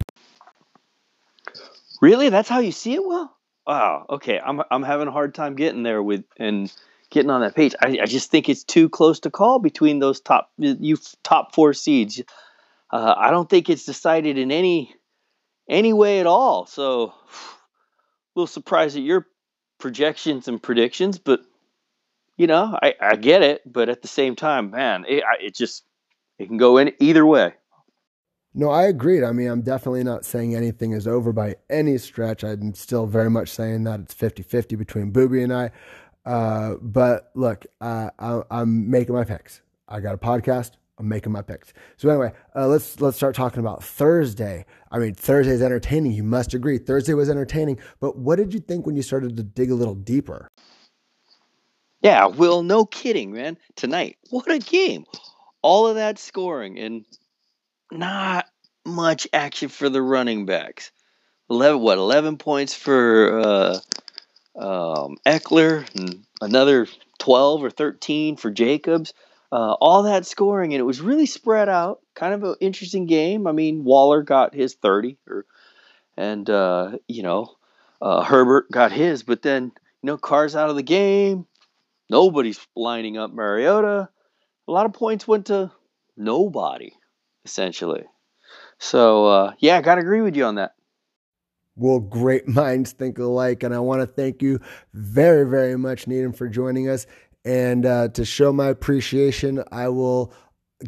Really? 2.02 2.30
That's 2.30 2.50
how 2.50 2.60
you 2.60 2.72
see 2.72 2.94
it? 2.94 3.06
Well, 3.06 3.36
wow. 3.66 4.06
Okay, 4.10 4.40
I'm 4.40 4.62
I'm 4.72 4.84
having 4.84 5.08
a 5.08 5.12
hard 5.12 5.34
time 5.34 5.56
getting 5.56 5.84
there 5.84 6.02
with 6.02 6.24
and 6.38 6.72
getting 7.10 7.30
on 7.30 7.42
that 7.42 7.56
page. 7.56 7.76
I, 7.82 8.00
I 8.02 8.06
just 8.06 8.32
think 8.32 8.50
it's 8.50 8.64
too 8.64 8.90
close 8.90 9.20
to 9.22 9.32
call 9.32 9.60
between 9.60 10.00
those 10.00 10.20
top 10.20 10.52
you 10.58 10.98
top 11.24 11.54
four 11.54 11.74
seeds. 11.74 12.22
Uh, 12.92 13.14
I 13.18 13.32
don't 13.32 13.50
think 13.50 13.70
it's 13.70 13.86
decided 13.86 14.38
in 14.38 14.52
any 14.52 14.96
any 15.68 15.94
way 15.94 16.20
at 16.20 16.28
all. 16.28 16.66
So, 16.66 17.08
a 17.08 17.14
little 18.36 18.48
surprised 18.48 18.98
at 18.98 19.04
your 19.04 19.28
projections 19.80 20.48
and 20.48 20.62
predictions, 20.62 21.18
but 21.18 21.42
you 22.38 22.48
know, 22.48 22.78
I, 22.82 22.96
I 23.00 23.16
get 23.16 23.42
it. 23.42 23.62
But 23.66 23.90
at 23.90 24.02
the 24.02 24.08
same 24.08 24.36
time, 24.36 24.72
man, 24.72 25.06
it, 25.08 25.24
it 25.42 25.56
just 25.56 25.84
it 26.38 26.48
can 26.48 26.58
go 26.58 26.78
in 26.78 26.94
either 27.00 27.26
way. 27.26 27.54
No, 28.58 28.70
I 28.70 28.84
agreed. 28.84 29.24
I 29.24 29.34
mean, 29.34 29.50
I'm 29.50 29.62
definitely 29.62 30.06
not 30.06 30.24
saying 30.24 30.56
anything 30.56 30.94
is 30.94 31.08
over 31.08 31.34
by 31.34 31.56
any 31.70 31.98
stretch. 31.98 32.42
I'm 32.44 32.74
still 32.74 33.06
very 33.06 33.30
much 33.30 33.50
saying 33.50 33.84
that 33.84 34.00
it's 34.00 34.14
50 34.14 34.44
50 34.44 34.78
between 34.78 35.12
Booby 35.12 35.44
and 35.44 35.54
I. 35.54 35.72
Uh, 36.26 36.76
but 36.82 37.32
look, 37.36 37.66
uh, 37.82 38.10
I, 38.18 38.42
am 38.50 38.90
making 38.90 39.14
my 39.14 39.26
picks. 39.26 39.62
I 39.90 40.00
got 40.00 40.16
a 40.16 40.18
podcast. 40.18 40.72
I'm 40.98 41.10
making 41.10 41.34
my 41.34 41.42
picks. 41.42 41.74
So 41.98 42.08
anyway, 42.08 42.32
uh, 42.56 42.68
let's 42.68 43.02
let's 43.02 43.18
start 43.18 43.36
talking 43.36 43.60
about 43.60 43.84
Thursday. 43.84 44.66
I 44.90 45.00
mean, 45.00 45.14
Thursday 45.14 45.52
is 45.52 45.62
entertaining. 45.62 46.14
You 46.14 46.24
must 46.24 46.54
agree. 46.54 46.78
Thursday 46.78 47.14
was 47.14 47.30
entertaining. 47.30 47.80
But 48.00 48.18
what 48.18 48.38
did 48.38 48.54
you 48.54 48.62
think 48.62 48.86
when 48.86 48.96
you 48.96 49.02
started 49.02 49.36
to 49.36 49.44
dig 49.44 49.72
a 49.72 49.76
little 49.76 49.96
deeper? 49.96 50.48
Yeah, 52.02 52.28
Will, 52.28 52.64
no 52.64 52.86
kidding, 52.86 53.32
man. 53.32 53.58
Tonight, 53.76 54.18
what 54.30 54.52
a 54.52 54.60
game! 54.60 55.06
All 55.62 55.88
of 55.88 55.96
that 55.96 56.20
scoring 56.20 56.78
and 56.78 57.06
not 57.92 58.46
much 58.86 59.28
action 59.34 59.70
for 59.70 59.90
the 59.90 60.02
running 60.02 60.46
backs. 60.46 60.92
Eleven, 61.50 61.82
what? 61.82 61.98
Eleven 61.98 62.38
points 62.38 62.74
for 62.74 63.40
uh, 63.40 63.80
um, 64.56 65.18
Ekeler, 65.26 65.88
and 65.96 66.26
another 66.42 66.88
twelve 67.18 67.64
or 67.64 67.70
thirteen 67.70 68.36
for 68.36 68.52
Jacobs. 68.52 69.14
Uh, 69.52 69.74
all 69.74 70.04
that 70.04 70.26
scoring, 70.26 70.74
and 70.74 70.80
it 70.80 70.86
was 70.86 71.02
really 71.02 71.26
spread 71.26 71.70
out. 71.70 72.02
Kind 72.14 72.34
of 72.34 72.44
an 72.44 72.56
interesting 72.60 73.06
game. 73.06 73.48
I 73.48 73.52
mean, 73.52 73.84
Waller 73.84 74.22
got 74.22 74.54
his 74.54 74.74
thirty, 74.76 75.18
or 75.28 75.46
and 76.18 76.50
uh, 76.50 76.98
you 77.08 77.24
know, 77.24 77.56
uh, 78.02 78.24
Herbert 78.24 78.70
got 78.72 78.92
his, 78.92 79.24
but 79.24 79.42
then 79.42 79.72
you 80.02 80.08
know, 80.08 80.20
out 80.24 80.70
of 80.70 80.76
the 80.76 80.84
game. 80.84 81.48
Nobody's 82.10 82.60
lining 82.76 83.18
up 83.18 83.32
Mariota. 83.32 84.10
A 84.68 84.72
lot 84.72 84.86
of 84.86 84.94
points 84.94 85.28
went 85.28 85.48
to 85.48 85.72
nobody, 86.18 86.94
essentially. 87.44 88.04
So 88.80 89.28
uh, 89.28 89.54
yeah, 89.60 89.78
I 89.78 89.82
gotta 89.82 90.02
agree 90.02 90.22
with 90.22 90.36
you 90.36 90.46
on 90.46 90.56
that. 90.56 90.74
Well, 91.76 92.00
great 92.00 92.48
minds 92.62 92.92
think 92.92 93.20
alike, 93.20 93.64
and 93.64 93.74
I 93.74 93.80
want 93.80 94.02
to 94.02 94.08
thank 94.08 94.42
you 94.42 94.60
very, 94.94 95.50
very 95.50 95.78
much, 95.78 96.08
Needham, 96.08 96.34
for 96.34 96.48
joining 96.48 96.90
us. 96.90 97.06
And 97.44 97.86
uh, 97.86 98.08
to 98.10 98.26
show 98.26 98.52
my 98.52 98.68
appreciation, 98.68 99.64
I 99.72 99.90
will 99.90 100.34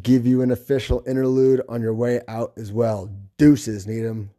give 0.01 0.25
you 0.25 0.41
an 0.41 0.51
official 0.51 1.03
interlude 1.07 1.61
on 1.69 1.81
your 1.81 1.93
way 1.93 2.21
out 2.27 2.53
as 2.57 2.71
well. 2.71 3.09
Deuces, 3.37 3.85
Needham. 3.85 4.31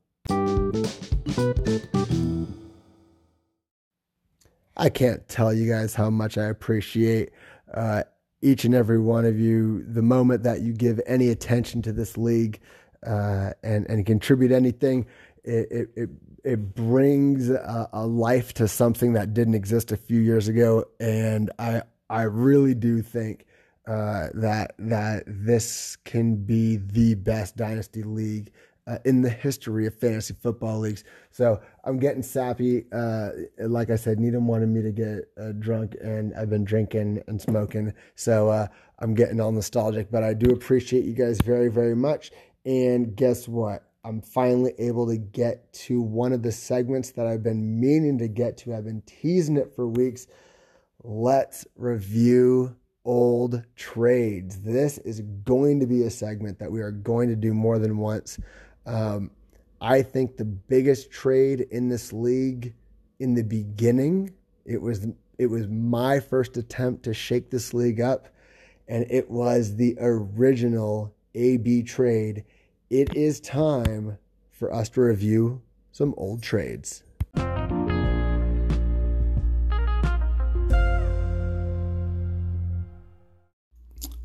I 4.78 4.88
can't 4.88 5.26
tell 5.28 5.52
you 5.52 5.70
guys 5.70 5.94
how 5.94 6.08
much 6.08 6.38
I 6.38 6.44
appreciate 6.44 7.30
uh, 7.74 8.04
each 8.40 8.64
and 8.64 8.74
every 8.74 9.00
one 9.00 9.24
of 9.24 9.38
you. 9.38 9.84
The 9.84 10.02
moment 10.02 10.44
that 10.44 10.60
you 10.60 10.72
give 10.72 11.00
any 11.06 11.28
attention 11.30 11.82
to 11.82 11.92
this 11.92 12.16
league 12.16 12.60
uh, 13.06 13.50
and 13.62 13.88
and 13.90 14.06
contribute 14.06 14.52
anything, 14.52 15.06
it 15.44 15.88
it 15.96 16.10
it, 16.44 16.74
brings 16.74 17.50
a, 17.50 17.88
a 17.92 18.06
life 18.06 18.54
to 18.54 18.68
something 18.68 19.14
that 19.14 19.34
didn't 19.34 19.54
exist 19.54 19.90
a 19.92 19.96
few 19.96 20.20
years 20.20 20.48
ago, 20.48 20.84
and 21.00 21.50
I 21.58 21.82
I 22.08 22.22
really 22.22 22.74
do 22.74 23.02
think 23.02 23.46
uh, 23.86 24.28
that 24.34 24.74
that 24.78 25.24
this 25.26 25.96
can 26.04 26.36
be 26.36 26.76
the 26.76 27.14
best 27.14 27.56
dynasty 27.56 28.02
league 28.02 28.52
uh, 28.88 28.98
in 29.04 29.20
the 29.20 29.30
history 29.30 29.86
of 29.86 29.94
fantasy 29.94 30.34
football 30.34 30.78
leagues. 30.78 31.04
So 31.30 31.60
I'm 31.84 31.98
getting 31.98 32.22
sappy. 32.22 32.86
Uh, 32.90 33.30
like 33.58 33.90
I 33.90 33.96
said, 33.96 34.18
Needham 34.18 34.48
wanted 34.48 34.70
me 34.70 34.82
to 34.82 34.92
get 34.92 35.28
uh, 35.40 35.52
drunk, 35.58 35.94
and 36.00 36.34
I've 36.34 36.50
been 36.50 36.64
drinking 36.64 37.22
and 37.28 37.40
smoking. 37.40 37.92
So 38.14 38.48
uh, 38.48 38.68
I'm 38.98 39.14
getting 39.14 39.40
all 39.40 39.52
nostalgic. 39.52 40.10
But 40.10 40.24
I 40.24 40.32
do 40.32 40.50
appreciate 40.50 41.04
you 41.04 41.12
guys 41.12 41.40
very, 41.42 41.68
very 41.68 41.94
much. 41.94 42.30
And 42.64 43.14
guess 43.14 43.46
what? 43.46 43.84
I'm 44.04 44.22
finally 44.22 44.72
able 44.78 45.06
to 45.08 45.18
get 45.18 45.70
to 45.72 46.00
one 46.00 46.32
of 46.32 46.42
the 46.42 46.52
segments 46.52 47.10
that 47.10 47.26
I've 47.26 47.42
been 47.42 47.78
meaning 47.78 48.16
to 48.18 48.28
get 48.28 48.56
to. 48.58 48.74
I've 48.74 48.84
been 48.84 49.02
teasing 49.02 49.58
it 49.58 49.74
for 49.74 49.86
weeks. 49.86 50.26
Let's 51.04 51.66
review 51.76 52.76
old 53.04 53.62
trades. 53.76 54.60
This 54.60 54.98
is 54.98 55.20
going 55.44 55.80
to 55.80 55.86
be 55.86 56.02
a 56.02 56.10
segment 56.10 56.58
that 56.58 56.70
we 56.70 56.80
are 56.80 56.90
going 56.90 57.28
to 57.28 57.36
do 57.36 57.54
more 57.54 57.78
than 57.78 57.98
once. 57.98 58.38
Um, 58.88 59.30
I 59.82 60.00
think 60.00 60.36
the 60.38 60.46
biggest 60.46 61.10
trade 61.10 61.60
in 61.70 61.90
this 61.90 62.10
league 62.10 62.74
in 63.20 63.34
the 63.34 63.42
beginning, 63.42 64.32
it 64.64 64.80
was 64.80 65.06
it 65.36 65.46
was 65.46 65.68
my 65.68 66.20
first 66.20 66.56
attempt 66.56 67.02
to 67.04 67.12
shake 67.12 67.50
this 67.50 67.74
league 67.74 68.00
up, 68.00 68.28
and 68.88 69.06
it 69.10 69.30
was 69.30 69.76
the 69.76 69.94
original 70.00 71.14
AB 71.34 71.82
trade. 71.82 72.44
It 72.88 73.14
is 73.14 73.40
time 73.40 74.16
for 74.50 74.72
us 74.72 74.88
to 74.90 75.02
review 75.02 75.60
some 75.92 76.14
old 76.16 76.42
trades. 76.42 77.04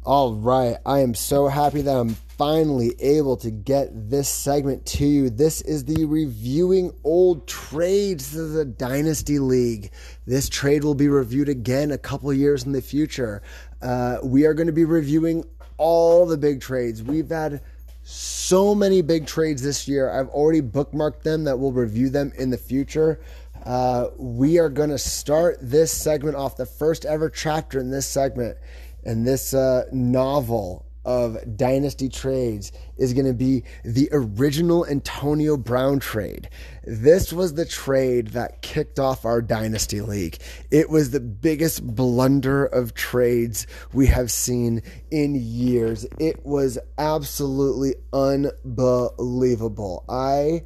All 0.06 0.36
right. 0.36 0.78
I 0.86 1.00
am 1.00 1.14
so 1.14 1.48
happy 1.48 1.82
that 1.82 1.96
I'm 1.96 2.16
finally 2.44 2.94
able 3.00 3.38
to 3.38 3.50
get 3.50 3.88
this 4.10 4.28
segment 4.28 4.86
to 4.86 5.06
you. 5.06 5.30
This 5.30 5.62
is 5.62 5.86
the 5.86 6.04
reviewing 6.04 6.92
old 7.06 7.48
trades. 7.48 8.36
Is 8.36 8.58
a 8.58 8.66
dynasty 8.66 9.40
league. 9.40 9.92
This 10.26 10.50
trade 10.50 10.84
will 10.84 10.94
be 10.94 11.08
reviewed 11.08 11.48
again 11.48 11.92
a 11.92 11.98
couple 11.98 12.34
years 12.34 12.66
in 12.66 12.74
the 12.74 12.82
future. 12.82 13.42
Uh, 13.82 14.18
we 14.26 14.46
are 14.46 14.54
going 14.54 14.68
to 14.68 14.74
be 14.74 14.84
reviewing 14.84 15.46
all 15.78 16.26
the 16.26 16.36
big 16.36 16.60
trades. 16.60 17.02
We've 17.02 17.30
had 17.30 17.62
so 18.04 18.76
many 18.76 19.02
big 19.02 19.26
trades 19.26 19.62
this 19.62 19.88
year. 19.88 20.12
I've 20.12 20.28
already 20.28 20.62
bookmarked 20.62 21.22
them 21.22 21.46
that 21.46 21.58
we'll 21.58 21.72
review 21.72 22.10
them 22.10 22.34
in 22.38 22.50
the 22.50 22.58
future. 22.58 23.22
Uh, 23.66 24.08
we 24.18 24.60
are 24.60 24.68
going 24.68 24.90
to 24.90 24.98
start 24.98 25.60
this 25.62 25.94
segment 25.94 26.36
off 26.36 26.58
the 26.58 26.66
first 26.66 27.06
ever 27.06 27.30
chapter 27.30 27.80
in 27.80 27.90
this 27.90 28.06
segment 28.06 28.58
and 29.06 29.26
this 29.26 29.54
uh, 29.54 29.86
novel 29.94 30.86
of 31.06 31.38
dynasty 31.58 32.10
trades 32.10 32.72
is 32.98 33.14
going 33.14 33.26
to 33.26 33.34
be 33.34 33.64
the 33.84 34.10
original 34.12 34.86
Antonio 34.86 35.58
Brown 35.58 36.00
trade. 36.00 36.50
This 36.86 37.34
was 37.34 37.54
the 37.54 37.66
trade 37.66 38.30
that 38.30 38.62
kicked 38.62 39.00
off 39.00 39.26
our 39.26 39.42
dynasty 39.42 40.02
league. 40.02 40.38
It 40.72 40.90
was 40.90 41.12
the 41.12 41.20
biggest 41.20 41.86
blunder 41.86 42.66
of 42.66 42.94
trades 42.94 43.68
we 43.94 44.08
have 44.08 44.32
seen 44.32 44.82
in 45.12 45.36
years. 45.36 46.06
It 46.20 46.46
was 46.46 46.78
absolutely 46.98 47.96
unbelievable. 48.12 50.06
I 50.08 50.64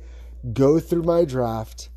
go 0.54 0.80
through 0.80 1.04
my 1.04 1.26
draft 1.26 1.90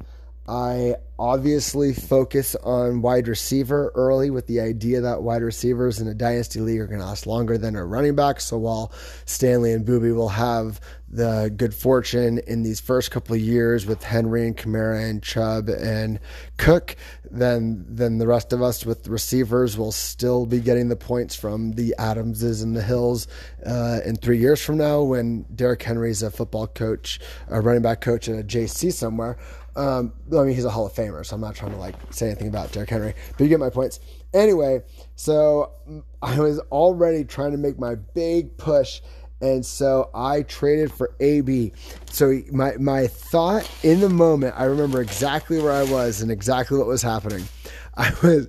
I 0.50 0.96
obviously 1.16 1.94
focus 1.94 2.56
on 2.56 3.02
wide 3.02 3.28
receiver 3.28 3.92
early 3.94 4.30
with 4.30 4.48
the 4.48 4.58
idea 4.58 5.00
that 5.02 5.22
wide 5.22 5.42
receivers 5.42 6.00
in 6.00 6.08
a 6.08 6.14
dynasty 6.14 6.58
league 6.58 6.80
are 6.80 6.88
going 6.88 6.98
to 6.98 7.06
last 7.06 7.26
longer 7.26 7.56
than 7.56 7.76
a 7.76 7.84
running 7.84 8.16
back. 8.16 8.40
So 8.40 8.58
while 8.58 8.90
Stanley 9.26 9.72
and 9.72 9.86
Booby 9.86 10.10
will 10.10 10.30
have 10.30 10.80
the 11.08 11.52
good 11.56 11.72
fortune 11.72 12.38
in 12.48 12.62
these 12.62 12.80
first 12.80 13.12
couple 13.12 13.34
of 13.34 13.40
years 13.40 13.86
with 13.86 14.02
Henry 14.02 14.44
and 14.44 14.56
Kamara 14.56 15.08
and 15.08 15.22
Chubb 15.22 15.68
and 15.68 16.18
Cook, 16.56 16.96
then 17.30 17.84
then 17.88 18.18
the 18.18 18.26
rest 18.26 18.52
of 18.52 18.60
us 18.60 18.84
with 18.84 19.06
receivers 19.06 19.78
will 19.78 19.92
still 19.92 20.46
be 20.46 20.58
getting 20.58 20.88
the 20.88 20.96
points 20.96 21.36
from 21.36 21.72
the 21.72 21.94
Adamses 21.98 22.62
and 22.62 22.76
the 22.76 22.82
Hills 22.82 23.28
uh, 23.64 24.00
in 24.04 24.16
three 24.16 24.38
years 24.38 24.60
from 24.60 24.78
now 24.78 25.02
when 25.02 25.42
Derrick 25.54 25.82
Henry's 25.82 26.22
a 26.24 26.30
football 26.30 26.66
coach, 26.66 27.20
a 27.48 27.60
running 27.60 27.82
back 27.82 28.00
coach 28.00 28.28
at 28.28 28.40
a 28.40 28.42
JC 28.42 28.92
somewhere. 28.92 29.36
Um, 29.80 30.12
I 30.30 30.42
mean, 30.42 30.54
he's 30.54 30.66
a 30.66 30.70
Hall 30.70 30.86
of 30.86 30.92
Famer, 30.92 31.24
so 31.24 31.34
I'm 31.34 31.40
not 31.40 31.54
trying 31.54 31.72
to 31.72 31.78
like 31.78 31.94
say 32.10 32.26
anything 32.26 32.48
about 32.48 32.70
Derrick 32.70 32.90
Henry, 32.90 33.14
but 33.32 33.42
you 33.42 33.48
get 33.48 33.58
my 33.58 33.70
points. 33.70 33.98
Anyway, 34.34 34.82
so 35.16 35.72
I 36.20 36.38
was 36.38 36.58
already 36.70 37.24
trying 37.24 37.52
to 37.52 37.56
make 37.56 37.78
my 37.78 37.94
big 37.94 38.54
push, 38.58 39.00
and 39.40 39.64
so 39.64 40.10
I 40.12 40.42
traded 40.42 40.92
for 40.92 41.14
AB. 41.20 41.72
So 42.10 42.42
my 42.52 42.76
my 42.76 43.06
thought 43.06 43.70
in 43.82 44.00
the 44.00 44.10
moment, 44.10 44.54
I 44.58 44.64
remember 44.64 45.00
exactly 45.00 45.58
where 45.62 45.72
I 45.72 45.84
was 45.84 46.20
and 46.20 46.30
exactly 46.30 46.76
what 46.76 46.86
was 46.86 47.00
happening. 47.00 47.44
I 47.96 48.12
was. 48.22 48.48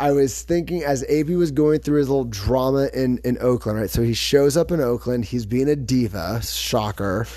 I 0.00 0.10
was 0.10 0.42
thinking 0.42 0.82
as 0.82 1.04
AB 1.08 1.36
was 1.36 1.52
going 1.52 1.78
through 1.78 1.98
his 1.98 2.08
little 2.08 2.24
drama 2.24 2.88
in, 2.92 3.18
in 3.18 3.38
Oakland, 3.40 3.78
right? 3.78 3.90
So 3.90 4.02
he 4.02 4.14
shows 4.14 4.56
up 4.56 4.72
in 4.72 4.80
Oakland. 4.80 5.24
He's 5.24 5.46
being 5.46 5.68
a 5.68 5.76
diva, 5.76 6.42
shocker 6.42 7.28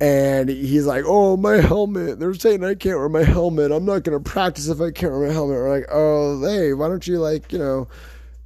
and 0.00 0.48
he's 0.48 0.86
like, 0.86 1.04
"Oh, 1.06 1.36
my 1.36 1.56
helmet! 1.56 2.18
They're 2.18 2.34
saying 2.34 2.64
I 2.64 2.74
can't 2.74 2.98
wear 2.98 3.08
my 3.08 3.22
helmet. 3.22 3.72
I'm 3.72 3.84
not 3.84 4.02
gonna 4.02 4.20
practice 4.20 4.68
if 4.68 4.80
I 4.80 4.90
can't 4.90 5.12
wear 5.12 5.28
my 5.28 5.32
helmet." 5.32 5.56
We're 5.56 5.70
like, 5.70 5.86
"Oh, 5.90 6.42
hey, 6.42 6.72
why 6.74 6.88
don't 6.88 7.06
you 7.06 7.18
like 7.18 7.52
you 7.52 7.58
know 7.58 7.88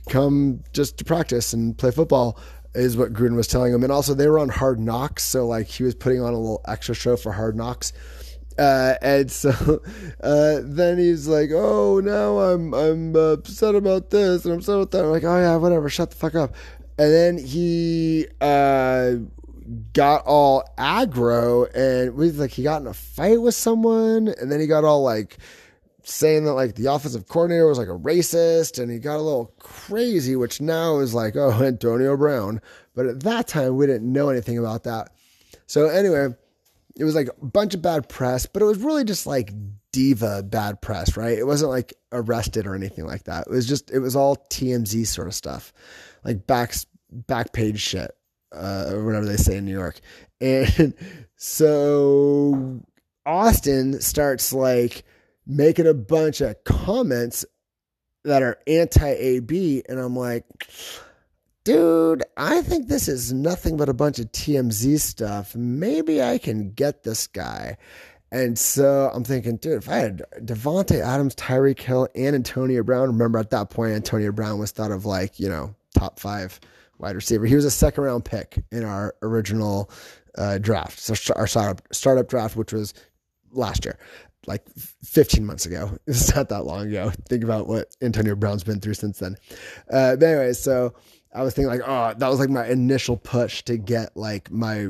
come 0.08 0.62
just 0.72 0.98
to 0.98 1.04
practice 1.04 1.52
and 1.52 1.76
play 1.76 1.90
football?" 1.90 2.38
Is 2.74 2.96
what 2.96 3.12
Gruden 3.12 3.34
was 3.34 3.46
telling 3.48 3.72
him, 3.72 3.82
and 3.82 3.90
also 3.90 4.14
they 4.14 4.28
were 4.28 4.38
on 4.38 4.50
Hard 4.50 4.78
Knocks, 4.78 5.24
so 5.24 5.46
like 5.46 5.66
he 5.66 5.82
was 5.82 5.94
putting 5.94 6.20
on 6.20 6.34
a 6.34 6.38
little 6.38 6.60
extra 6.68 6.94
show 6.94 7.16
for 7.16 7.32
Hard 7.32 7.56
Knocks. 7.56 7.92
Uh, 8.58 8.94
and 9.00 9.30
so 9.30 9.50
uh, 10.22 10.58
then 10.62 10.98
he's 10.98 11.28
like, 11.28 11.50
"Oh, 11.52 12.00
now 12.00 12.38
I'm 12.38 12.74
I'm 12.74 13.16
upset 13.16 13.74
about 13.74 14.10
this 14.10 14.44
and 14.44 14.52
I'm 14.52 14.58
upset 14.58 14.74
about 14.74 14.90
that." 14.90 15.04
I'm 15.04 15.10
like, 15.10 15.24
"Oh 15.24 15.38
yeah, 15.40 15.56
whatever. 15.56 15.88
Shut 15.88 16.10
the 16.10 16.16
fuck 16.16 16.34
up." 16.34 16.54
And 16.98 17.12
then 17.12 17.38
he 17.38 18.26
uh, 18.40 19.14
got 19.92 20.24
all 20.24 20.64
aggro 20.78 21.68
and 21.74 22.14
was 22.14 22.38
like 22.38 22.50
he 22.50 22.62
got 22.62 22.80
in 22.80 22.86
a 22.86 22.94
fight 22.94 23.40
with 23.40 23.54
someone 23.54 24.28
and 24.28 24.50
then 24.50 24.60
he 24.60 24.66
got 24.66 24.84
all 24.84 25.02
like 25.02 25.38
saying 26.04 26.44
that 26.44 26.54
like 26.54 26.74
the 26.74 26.86
offensive 26.86 27.28
coordinator 27.28 27.66
was 27.66 27.78
like 27.78 27.88
a 27.88 27.98
racist 27.98 28.82
and 28.82 28.90
he 28.90 28.98
got 28.98 29.16
a 29.16 29.22
little 29.22 29.52
crazy 29.58 30.36
which 30.36 30.60
now 30.60 30.98
is 30.98 31.12
like 31.12 31.36
oh 31.36 31.50
Antonio 31.62 32.16
Brown. 32.16 32.60
But 32.94 33.06
at 33.06 33.20
that 33.20 33.46
time 33.46 33.76
we 33.76 33.86
didn't 33.86 34.10
know 34.10 34.30
anything 34.30 34.58
about 34.58 34.84
that. 34.84 35.10
So 35.66 35.88
anyway 35.88 36.28
it 36.96 37.04
was 37.04 37.14
like 37.14 37.28
a 37.28 37.44
bunch 37.44 37.74
of 37.74 37.82
bad 37.82 38.08
press 38.08 38.46
but 38.46 38.62
it 38.62 38.66
was 38.66 38.78
really 38.78 39.04
just 39.04 39.26
like 39.26 39.52
diva 39.92 40.42
bad 40.42 40.80
press 40.80 41.16
right? 41.16 41.36
It 41.36 41.46
wasn't 41.46 41.72
like 41.72 41.92
arrested 42.10 42.66
or 42.66 42.74
anything 42.74 43.06
like 43.06 43.24
that. 43.24 43.46
It 43.46 43.50
was 43.50 43.68
just 43.68 43.90
it 43.90 43.98
was 43.98 44.16
all 44.16 44.36
TMZ 44.50 45.06
sort 45.06 45.28
of 45.28 45.34
stuff 45.34 45.74
like 46.24 46.46
back 46.46 46.74
back 47.10 47.52
page 47.52 47.80
shit 47.80 48.12
uh, 48.52 48.92
whatever 48.92 49.26
they 49.26 49.36
say 49.36 49.56
in 49.56 49.64
New 49.64 49.72
York. 49.72 50.00
And 50.40 50.94
so 51.36 52.80
Austin 53.26 54.00
starts 54.00 54.52
like 54.52 55.04
making 55.46 55.86
a 55.86 55.94
bunch 55.94 56.40
of 56.40 56.62
comments 56.64 57.44
that 58.24 58.42
are 58.42 58.58
anti 58.66 59.08
AB. 59.08 59.82
And 59.88 59.98
I'm 59.98 60.16
like, 60.16 60.44
dude, 61.64 62.22
I 62.36 62.62
think 62.62 62.88
this 62.88 63.08
is 63.08 63.32
nothing 63.32 63.76
but 63.76 63.88
a 63.88 63.94
bunch 63.94 64.18
of 64.18 64.32
TMZ 64.32 65.00
stuff. 65.00 65.54
Maybe 65.54 66.22
I 66.22 66.38
can 66.38 66.72
get 66.72 67.02
this 67.02 67.26
guy. 67.26 67.76
And 68.30 68.58
so 68.58 69.10
I'm 69.12 69.24
thinking, 69.24 69.56
dude, 69.56 69.82
if 69.82 69.88
I 69.88 69.96
had 69.96 70.22
Davante 70.40 71.00
Adams, 71.00 71.34
Tyreek 71.34 71.80
Hill, 71.80 72.08
and 72.14 72.36
Antonio 72.36 72.82
Brown, 72.82 73.08
remember 73.08 73.38
at 73.38 73.50
that 73.50 73.70
point, 73.70 73.92
Antonio 73.92 74.32
Brown 74.32 74.58
was 74.58 74.70
thought 74.70 74.90
of 74.90 75.06
like, 75.06 75.40
you 75.40 75.48
know, 75.48 75.74
top 75.94 76.20
five 76.20 76.60
wide 76.98 77.16
receiver. 77.16 77.46
He 77.46 77.54
was 77.54 77.64
a 77.64 77.70
second 77.70 78.04
round 78.04 78.24
pick 78.24 78.62
in 78.70 78.84
our 78.84 79.14
original 79.22 79.90
uh, 80.36 80.58
draft, 80.58 80.98
so 80.98 81.14
our 81.34 81.46
startup, 81.46 81.82
startup 81.92 82.28
draft, 82.28 82.56
which 82.56 82.72
was 82.72 82.94
last 83.52 83.84
year, 83.84 83.98
like 84.46 84.68
15 85.04 85.44
months 85.44 85.66
ago. 85.66 85.96
It's 86.06 86.34
not 86.34 86.48
that 86.50 86.64
long 86.64 86.88
ago. 86.88 87.10
Think 87.28 87.44
about 87.44 87.66
what 87.66 87.94
Antonio 88.02 88.34
Brown's 88.34 88.64
been 88.64 88.80
through 88.80 88.94
since 88.94 89.18
then. 89.18 89.36
Uh, 89.90 90.16
but 90.16 90.26
anyway, 90.26 90.52
so 90.52 90.94
I 91.34 91.42
was 91.42 91.54
thinking 91.54 91.70
like, 91.70 91.86
oh, 91.86 92.14
that 92.16 92.28
was 92.28 92.38
like 92.38 92.50
my 92.50 92.66
initial 92.66 93.16
push 93.16 93.62
to 93.64 93.76
get 93.76 94.16
like 94.16 94.50
my 94.50 94.88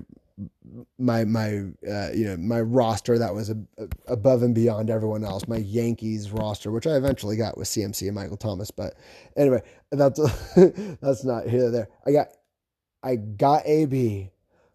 my 0.98 1.24
my 1.24 1.64
uh, 1.88 2.10
you 2.14 2.24
know 2.24 2.36
my 2.36 2.60
roster 2.60 3.18
that 3.18 3.34
was 3.34 3.50
a, 3.50 3.56
a, 3.78 3.88
above 4.06 4.42
and 4.42 4.54
beyond 4.54 4.90
everyone 4.90 5.24
else. 5.24 5.48
My 5.48 5.56
Yankees 5.56 6.30
roster, 6.30 6.70
which 6.70 6.86
I 6.86 6.96
eventually 6.96 7.36
got 7.36 7.56
with 7.56 7.68
CMC 7.68 8.06
and 8.06 8.14
Michael 8.14 8.36
Thomas. 8.36 8.70
But 8.70 8.94
anyway, 9.36 9.62
that's 9.90 10.20
that's 11.00 11.24
not 11.24 11.46
here 11.46 11.66
or 11.66 11.70
there. 11.70 11.88
I 12.06 12.12
got 12.12 12.28
I 13.02 13.16
got 13.16 13.66
AB. 13.66 14.30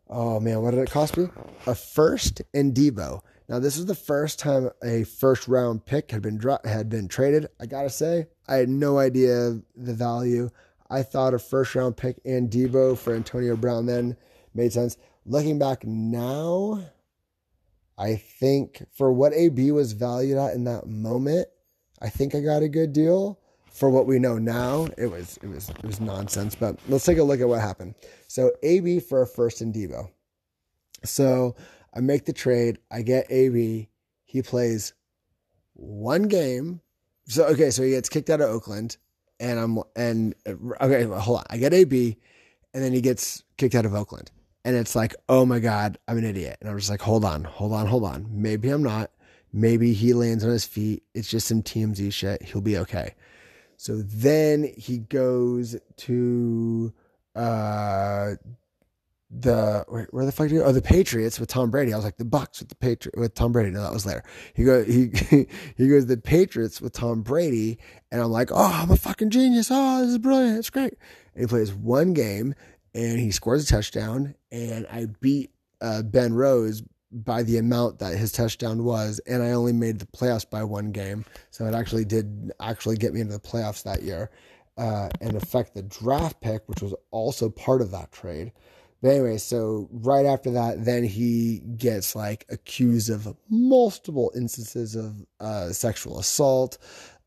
Oh 0.09 0.39
man, 0.39 0.61
what 0.61 0.71
did 0.71 0.81
it 0.81 0.91
cost 0.91 1.17
me? 1.17 1.27
A 1.65 1.75
first 1.75 2.41
and 2.53 2.73
Deebo. 2.73 3.21
Now 3.49 3.59
this 3.59 3.77
is 3.77 3.85
the 3.85 3.95
first 3.95 4.39
time 4.39 4.69
a 4.83 5.03
first 5.03 5.47
round 5.47 5.85
pick 5.85 6.11
had 6.11 6.21
been 6.21 6.37
dro- 6.37 6.59
had 6.63 6.89
been 6.89 7.07
traded. 7.07 7.47
I 7.59 7.65
gotta 7.65 7.89
say, 7.89 8.27
I 8.47 8.55
had 8.55 8.69
no 8.69 8.97
idea 8.97 9.59
the 9.75 9.93
value. 9.93 10.49
I 10.89 11.03
thought 11.03 11.33
a 11.33 11.39
first 11.39 11.75
round 11.75 11.97
pick 11.97 12.19
and 12.25 12.49
Deebo 12.49 12.97
for 12.97 13.13
Antonio 13.13 13.55
Brown 13.55 13.85
then 13.85 14.15
made 14.53 14.73
sense. 14.73 14.97
Looking 15.25 15.57
back 15.57 15.85
now, 15.85 16.83
I 17.97 18.15
think 18.15 18.85
for 18.91 19.11
what 19.11 19.33
AB 19.33 19.71
was 19.71 19.93
valued 19.93 20.37
at 20.37 20.53
in 20.53 20.65
that 20.65 20.87
moment, 20.87 21.47
I 22.01 22.09
think 22.09 22.35
I 22.35 22.41
got 22.41 22.63
a 22.63 22.69
good 22.69 22.93
deal. 22.93 23.39
For 23.73 23.89
what 23.89 24.05
we 24.05 24.19
know 24.19 24.37
now, 24.37 24.87
it 24.97 25.07
was 25.07 25.37
it 25.41 25.47
was 25.47 25.69
it 25.69 25.83
was 25.83 25.99
nonsense. 25.99 26.55
But 26.55 26.79
let's 26.87 27.05
take 27.05 27.17
a 27.17 27.23
look 27.23 27.41
at 27.41 27.47
what 27.47 27.59
happened. 27.59 27.95
So 28.27 28.51
AB 28.61 28.99
for 28.99 29.21
a 29.23 29.27
first 29.27 29.61
in 29.61 29.73
Deebo. 29.73 30.09
So 31.03 31.55
I 31.93 31.99
make 31.99 32.25
the 32.25 32.33
trade. 32.33 32.77
I 32.91 33.01
get 33.01 33.25
AB. 33.29 33.89
He 34.25 34.41
plays 34.41 34.93
one 35.73 36.23
game. 36.23 36.81
So 37.27 37.45
okay, 37.45 37.71
so 37.71 37.83
he 37.83 37.91
gets 37.91 38.09
kicked 38.09 38.29
out 38.29 38.41
of 38.41 38.49
Oakland, 38.49 38.97
and 39.39 39.59
I'm 39.59 39.79
and 39.95 40.35
okay, 40.47 41.03
hold 41.03 41.39
on. 41.39 41.45
I 41.49 41.57
get 41.57 41.73
AB, 41.73 42.17
and 42.73 42.83
then 42.83 42.93
he 42.93 43.01
gets 43.01 43.43
kicked 43.57 43.75
out 43.75 43.85
of 43.85 43.93
Oakland 43.93 44.31
and 44.65 44.75
it's 44.75 44.95
like, 44.95 45.15
oh 45.27 45.45
my 45.45 45.59
God, 45.59 45.97
I'm 46.07 46.17
an 46.17 46.23
idiot. 46.23 46.57
And 46.61 46.69
I'm 46.69 46.77
just 46.77 46.89
like, 46.89 47.01
hold 47.01 47.25
on, 47.25 47.43
hold 47.43 47.73
on, 47.73 47.87
hold 47.87 48.05
on. 48.05 48.27
Maybe 48.29 48.69
I'm 48.69 48.83
not. 48.83 49.11
Maybe 49.51 49.93
he 49.93 50.13
lands 50.13 50.43
on 50.43 50.51
his 50.51 50.65
feet. 50.65 51.03
It's 51.13 51.29
just 51.29 51.47
some 51.47 51.61
TMZ 51.61 52.11
shit. 52.13 52.41
He'll 52.41 52.61
be 52.61 52.77
okay. 52.79 53.13
So 53.77 54.01
then 54.01 54.71
he 54.77 54.99
goes 54.99 55.75
to 55.97 56.93
uh 57.35 58.35
the 59.35 59.83
where, 59.87 60.07
where 60.11 60.25
the 60.25 60.31
fuck 60.31 60.49
he 60.49 60.57
go? 60.57 60.63
Oh, 60.63 60.71
the 60.71 60.81
Patriots 60.81 61.39
with 61.39 61.49
Tom 61.49 61.71
Brady. 61.71 61.93
I 61.93 61.95
was 61.95 62.05
like 62.05 62.17
the 62.17 62.25
Bucks 62.25 62.59
with 62.59 62.69
the 62.69 62.75
Patriot 62.75 63.17
with 63.17 63.33
Tom 63.33 63.51
Brady. 63.51 63.71
No, 63.71 63.81
that 63.81 63.93
was 63.93 64.05
later. 64.05 64.23
He 64.53 64.63
go 64.63 64.83
he 64.83 65.09
he 65.75 65.87
goes 65.87 66.05
the 66.05 66.17
Patriots 66.17 66.79
with 66.79 66.93
Tom 66.93 67.21
Brady, 67.21 67.79
and 68.11 68.21
I'm 68.21 68.31
like, 68.31 68.51
oh, 68.51 68.81
I'm 68.81 68.91
a 68.91 68.97
fucking 68.97 69.31
genius. 69.31 69.69
Oh, 69.71 70.01
this 70.01 70.11
is 70.11 70.17
brilliant. 70.19 70.59
It's 70.59 70.69
great. 70.69 70.93
And 71.33 71.41
he 71.41 71.47
plays 71.47 71.73
one 71.73 72.13
game 72.13 72.53
and 72.93 73.19
he 73.19 73.31
scores 73.31 73.63
a 73.63 73.67
touchdown, 73.67 74.35
and 74.51 74.85
I 74.91 75.07
beat 75.19 75.51
uh, 75.81 76.03
Ben 76.03 76.33
Rose 76.33 76.83
by 77.13 77.43
the 77.43 77.57
amount 77.57 77.99
that 77.99 78.17
his 78.17 78.31
touchdown 78.31 78.83
was, 78.83 79.19
and 79.27 79.43
I 79.43 79.51
only 79.51 79.73
made 79.73 79.99
the 79.99 80.05
playoffs 80.05 80.49
by 80.49 80.63
one 80.63 80.91
game, 80.91 81.25
so 81.51 81.65
it 81.65 81.73
actually 81.73 82.05
did 82.05 82.51
actually 82.59 82.97
get 82.97 83.13
me 83.13 83.21
into 83.21 83.33
the 83.33 83.39
playoffs 83.39 83.83
that 83.83 84.01
year, 84.01 84.31
uh, 84.77 85.09
and 85.21 85.35
affect 85.35 85.75
the 85.75 85.83
draft 85.83 86.41
pick, 86.41 86.67
which 86.67 86.81
was 86.81 86.95
also 87.11 87.49
part 87.49 87.81
of 87.81 87.91
that 87.91 88.11
trade. 88.11 88.51
But 89.01 89.09
anyway, 89.09 89.37
so 89.37 89.89
right 89.91 90.25
after 90.25 90.51
that, 90.51 90.85
then 90.85 91.03
he 91.03 91.59
gets 91.77 92.15
like 92.15 92.45
accused 92.49 93.09
of 93.09 93.35
multiple 93.49 94.31
instances 94.33 94.95
of 94.95 95.25
uh, 95.39 95.69
sexual 95.69 96.19
assault, 96.19 96.77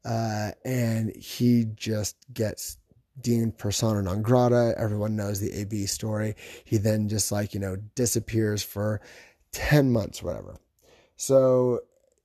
uh, 0.05 0.53
and 0.65 1.15
he 1.15 1.67
just 1.75 2.17
gets 2.33 2.79
deemed 3.21 3.59
persona 3.59 4.03
non 4.03 4.23
grata. 4.23 4.75
Everyone 4.79 5.17
knows 5.17 5.41
the 5.41 5.53
AB 5.53 5.87
story. 5.87 6.35
He 6.65 6.77
then 6.77 7.09
just 7.09 7.31
like, 7.33 7.55
you 7.55 7.61
know, 7.61 7.77
disappears 7.95 8.63
for 8.63 9.01
10 9.57 9.91
months, 9.91 10.23
whatever. 10.23 10.61
So 11.17 11.81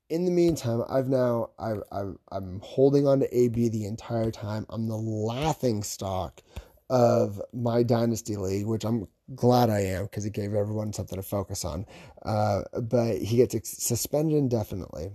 in 0.10 0.26
the 0.26 0.32
meantime, 0.32 0.84
I've 0.90 1.08
now, 1.08 1.52
I, 1.58 1.76
I, 1.92 2.12
I'm 2.34 2.60
holding 2.62 3.08
on 3.08 3.22
to 3.22 3.38
AB 3.38 3.70
the 3.70 3.86
entire 3.86 4.32
time. 4.32 4.66
I'm 4.70 4.90
the 4.90 4.98
laughing 4.98 5.82
stock 5.84 6.42
of 6.90 7.42
my 7.54 7.84
dynasty 7.84 8.36
league, 8.36 8.66
which 8.66 8.84
I'm 8.84 9.08
glad 9.34 9.70
I 9.70 9.80
am 9.80 10.04
because 10.04 10.26
it 10.26 10.34
gave 10.34 10.54
everyone 10.54 10.92
something 10.92 11.16
to 11.16 11.24
focus 11.24 11.64
on. 11.64 11.86
Uh, 12.26 12.64
but 12.82 13.20
he 13.20 13.38
gets 13.38 13.82
suspended 13.82 14.38
indefinitely. 14.38 15.12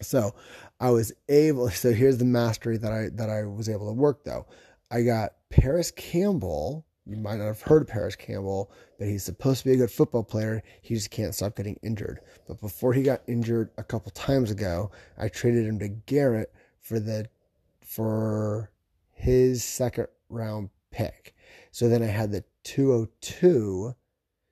So 0.00 0.36
I 0.78 0.90
was 0.90 1.12
able. 1.28 1.68
So 1.70 1.92
here's 1.92 2.18
the 2.18 2.24
mastery 2.24 2.76
that 2.76 2.92
I 2.92 3.08
that 3.14 3.28
I 3.28 3.42
was 3.42 3.68
able 3.68 3.88
to 3.88 3.92
work 3.92 4.22
though. 4.24 4.46
I 4.88 5.02
got 5.02 5.32
Parris 5.50 5.90
Campbell. 5.90 6.86
You 7.04 7.16
might 7.16 7.38
not 7.38 7.46
have 7.46 7.62
heard 7.62 7.82
of 7.82 7.88
Parris 7.88 8.14
Campbell, 8.14 8.70
but 8.98 9.08
he's 9.08 9.24
supposed 9.24 9.60
to 9.60 9.64
be 9.64 9.74
a 9.74 9.76
good 9.76 9.90
football 9.90 10.22
player. 10.22 10.62
He 10.82 10.94
just 10.94 11.10
can't 11.10 11.34
stop 11.34 11.56
getting 11.56 11.78
injured. 11.82 12.20
But 12.46 12.60
before 12.60 12.92
he 12.92 13.02
got 13.02 13.22
injured 13.26 13.70
a 13.76 13.82
couple 13.82 14.12
times 14.12 14.50
ago, 14.50 14.90
I 15.18 15.28
traded 15.28 15.66
him 15.66 15.78
to 15.80 15.88
Garrett 15.88 16.52
for 16.80 17.00
the 17.00 17.28
for 17.80 18.70
his 19.10 19.64
second 19.64 20.06
round 20.28 20.70
pick. 20.92 21.34
So 21.72 21.88
then 21.88 22.02
I 22.02 22.06
had 22.06 22.30
the 22.30 22.44
202. 22.62 23.94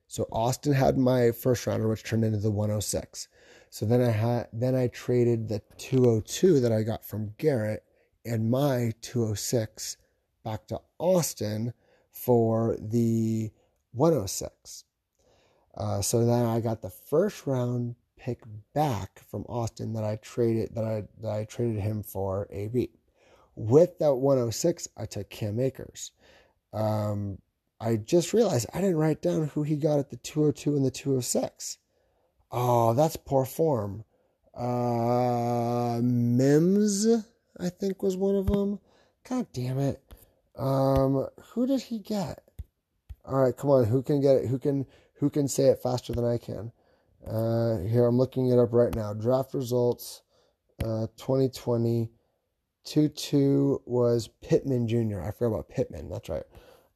So 0.07 0.27
Austin 0.31 0.73
had 0.73 0.97
my 0.97 1.31
first 1.31 1.65
rounder, 1.65 1.87
which 1.87 2.03
turned 2.03 2.25
into 2.25 2.39
the 2.39 2.51
106. 2.51 3.29
So 3.69 3.85
then 3.85 4.01
I 4.01 4.11
had 4.11 4.49
then 4.51 4.75
I 4.75 4.87
traded 4.87 5.47
the 5.47 5.61
202 5.77 6.59
that 6.59 6.73
I 6.73 6.83
got 6.83 7.05
from 7.05 7.33
Garrett 7.37 7.85
and 8.25 8.51
my 8.51 8.91
206 9.01 9.95
back 10.43 10.67
to 10.67 10.81
Austin 10.99 11.73
for 12.23 12.77
the 12.79 13.51
106. 13.93 14.83
Uh, 15.75 16.01
so 16.01 16.25
then 16.25 16.45
I 16.45 16.59
got 16.59 16.81
the 16.81 16.89
first 16.89 17.47
round 17.47 17.95
pick 18.17 18.41
back 18.73 19.19
from 19.29 19.45
Austin 19.49 19.93
that 19.93 20.03
I 20.03 20.17
traded 20.17 20.75
that 20.75 20.83
I 20.83 21.03
that 21.21 21.31
I 21.31 21.45
traded 21.45 21.81
him 21.81 22.03
for 22.03 22.47
AB. 22.51 22.91
With 23.55 23.97
that 23.99 24.15
106, 24.15 24.87
I 24.95 25.05
took 25.05 25.29
Cam 25.29 25.59
Akers. 25.59 26.11
Um, 26.73 27.39
I 27.79 27.95
just 27.95 28.33
realized 28.33 28.67
I 28.73 28.81
didn't 28.81 28.97
write 28.97 29.21
down 29.21 29.47
who 29.47 29.63
he 29.63 29.75
got 29.75 29.99
at 29.99 30.09
the 30.11 30.17
202 30.17 30.75
and 30.75 30.85
the 30.85 30.91
206. 30.91 31.77
Oh, 32.51 32.93
that's 32.93 33.17
poor 33.17 33.45
form. 33.45 34.03
Uh, 34.53 35.99
Mims, 36.01 37.07
I 37.59 37.69
think 37.69 38.03
was 38.03 38.15
one 38.15 38.35
of 38.35 38.47
them. 38.47 38.79
God 39.27 39.47
damn 39.53 39.79
it. 39.79 40.10
Um, 40.55 41.27
who 41.53 41.67
did 41.67 41.81
he 41.81 41.99
get? 41.99 42.43
All 43.25 43.41
right, 43.41 43.55
come 43.55 43.69
on. 43.69 43.85
Who 43.85 44.01
can 44.01 44.21
get 44.21 44.37
it? 44.37 44.47
Who 44.47 44.59
can 44.59 44.85
who 45.15 45.29
can 45.29 45.47
say 45.47 45.65
it 45.65 45.81
faster 45.81 46.13
than 46.13 46.25
I 46.25 46.37
can? 46.37 46.71
Uh, 47.25 47.79
here 47.79 48.05
I'm 48.05 48.17
looking 48.17 48.49
it 48.49 48.57
up 48.59 48.73
right 48.73 48.93
now. 48.93 49.13
Draft 49.13 49.53
results, 49.53 50.21
uh, 50.83 51.07
2020. 51.17 52.09
2 52.83 53.09
2 53.09 53.83
was 53.85 54.27
Pittman 54.41 54.87
Jr. 54.87 55.21
I 55.21 55.31
forgot 55.31 55.53
about 55.53 55.69
Pittman. 55.69 56.09
That's 56.09 56.29
right. 56.29 56.43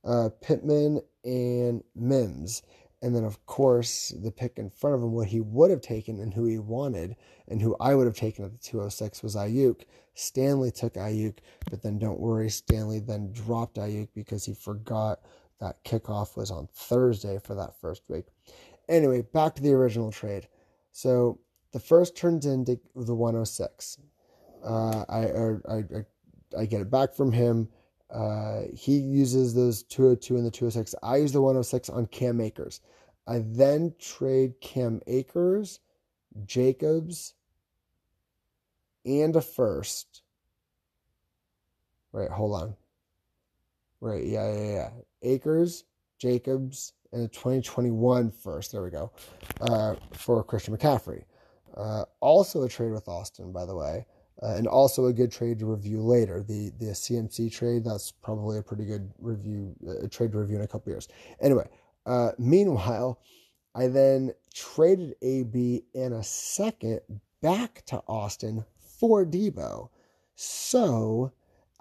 Uh, 0.04 0.30
Pittman 0.42 1.02
and 1.24 1.84
Mims. 1.96 2.64
And 3.06 3.16
then, 3.16 3.24
of 3.24 3.46
course, 3.46 4.12
the 4.24 4.32
pick 4.32 4.58
in 4.58 4.72
front 4.72 4.96
of 4.96 5.04
him, 5.04 5.12
what 5.12 5.28
he 5.28 5.40
would 5.40 5.70
have 5.70 5.82
taken 5.82 6.20
and 6.20 6.34
who 6.34 6.46
he 6.46 6.58
wanted, 6.58 7.16
and 7.48 7.62
who 7.62 7.76
I 7.80 7.94
would 7.94 8.08
have 8.08 8.16
taken 8.16 8.44
at 8.44 8.52
the 8.52 8.58
206 8.58 9.22
was 9.22 9.36
Aiyuk. 9.36 9.84
Stanley 10.16 10.72
took 10.72 10.96
Aiyuk, 10.96 11.38
but 11.70 11.84
then 11.84 12.00
don't 12.00 12.20
worry, 12.20 12.50
Stanley 12.50 12.98
then 12.98 13.32
dropped 13.32 13.76
Aiyuk 13.78 14.08
because 14.16 14.44
he 14.44 14.56
forgot 14.56 15.20
that 15.60 15.84
kickoff 15.84 16.36
was 16.36 16.50
on 16.50 16.68
Thursday 16.74 17.38
for 17.38 17.54
that 17.54 17.80
first 17.80 18.02
week. 18.08 18.26
Anyway, 18.90 19.22
back 19.22 19.54
to 19.54 19.62
the 19.62 19.74
original 19.74 20.12
trade. 20.12 20.48
So 20.92 21.40
the 21.74 21.80
first 21.80 22.18
turns 22.18 22.48
into 22.48 22.80
the 22.96 23.14
106. 23.14 24.00
Uh, 24.66 25.06
I, 25.08 25.20
I, 25.20 25.78
I, 25.78 26.62
I 26.62 26.66
get 26.66 26.82
it 26.82 26.90
back 26.90 27.14
from 27.14 27.32
him. 27.32 27.70
Uh, 28.16 28.62
he 28.74 28.98
uses 28.98 29.54
those 29.54 29.84
202 29.84 30.38
and 30.38 30.46
the 30.46 30.52
206. 30.52 30.96
I 31.04 31.18
use 31.18 31.34
the 31.34 31.42
106 31.42 31.90
on 31.90 32.06
Cam 32.08 32.40
Akers. 32.40 32.80
I 33.28 33.44
then 33.46 33.94
trade 34.00 34.54
Cam 34.62 35.02
Akers, 35.06 35.82
Jacobs, 36.46 37.34
and 39.06 39.36
a 39.36 39.42
first. 39.42 40.22
Wait, 42.14 42.32
hold 42.32 42.62
on. 42.62 42.76
Right, 44.00 44.24
yeah, 44.24 44.50
yeah, 44.54 44.72
yeah. 44.72 44.90
Akers, 45.22 45.84
Jacobs, 46.18 46.94
and 47.12 47.24
a 47.24 47.28
2021 47.28 48.32
first. 48.32 48.72
There 48.72 48.84
we 48.84 48.92
go. 48.92 49.12
Uh, 49.60 49.96
for 50.14 50.42
Christian 50.42 50.78
McCaffrey. 50.78 51.24
Uh, 51.76 52.06
also 52.22 52.64
a 52.64 52.70
trade 52.70 52.94
with 52.94 53.10
Austin, 53.10 53.52
by 53.52 53.66
the 53.66 53.76
way 53.76 54.06
uh, 54.46 54.56
and 54.56 54.68
also 54.68 55.06
a 55.06 55.14
good 55.14 55.32
trade 55.32 55.58
to 55.60 55.66
review 55.66 56.02
later. 56.02 56.44
The 56.48 56.72
the 56.80 56.88
CMC 56.88 57.52
trade 57.52 57.84
that's 57.84 58.12
probably 58.12 58.60
a 58.60 58.62
pretty 58.62 58.86
good 58.86 59.12
review 59.20 59.76
uh, 59.88 60.08
trade 60.10 60.34
to 60.34 60.40
review 60.40 60.58
in 60.58 60.62
a 60.62 60.68
couple 60.68 60.92
years. 60.92 61.08
Anyway, 61.42 61.68
uh, 62.06 62.32
meanwhile, 62.38 63.20
I 63.74 63.88
then 63.88 64.34
traded 64.54 65.16
AB 65.22 65.84
in 65.94 66.14
a 66.14 66.24
second 66.24 67.02
back 67.42 67.84
to 67.88 68.02
Austin 68.08 68.64
for 68.78 69.26
Deebo. 69.26 69.90
So 70.36 71.32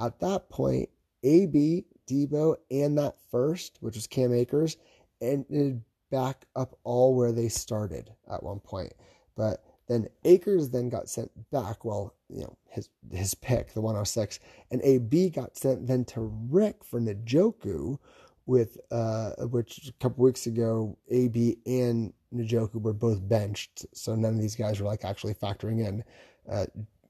at 0.01 0.21
that 0.21 0.49
point, 0.49 0.89
AB 1.23 1.85
Deebo, 2.09 2.57
and 2.71 2.97
that 2.99 3.17
first, 3.31 3.79
which 3.81 3.97
was 3.97 4.07
Cam 4.07 4.33
Akers, 4.33 4.77
ended 5.21 5.83
back 6.11 6.47
up 6.57 6.79
all 6.85 7.15
where 7.15 7.33
they 7.33 7.49
started 7.49 8.11
at 8.31 8.43
one 8.43 8.61
point. 8.61 8.93
But 9.37 9.63
then 9.89 10.09
Akers 10.25 10.71
then 10.71 10.89
got 10.89 11.09
sent 11.09 11.31
back. 11.51 11.85
Well, 11.85 12.15
you 12.29 12.43
know 12.43 12.57
his 12.69 12.89
his 13.13 13.35
pick, 13.35 13.73
the 13.73 13.81
106, 13.81 14.41
and 14.71 14.81
AB 14.83 15.31
got 15.31 15.57
sent 15.57 15.87
then 15.87 16.05
to 16.07 16.33
Rick 16.51 16.85
for 16.85 17.01
Njoku, 17.01 17.99
with 18.47 18.79
uh, 18.91 19.33
which 19.47 19.89
a 19.89 19.93
couple 20.03 20.25
weeks 20.25 20.47
ago 20.47 20.97
AB 21.11 21.59
and 21.67 22.13
Njoku 22.35 22.81
were 22.81 22.93
both 22.93 23.27
benched, 23.27 23.87
so 23.93 24.15
none 24.15 24.35
of 24.35 24.41
these 24.41 24.57
guys 24.57 24.81
were 24.81 24.87
like 24.87 25.05
actually 25.05 25.35
factoring 25.35 25.87
in. 25.87 26.05
Uh, 26.51 26.67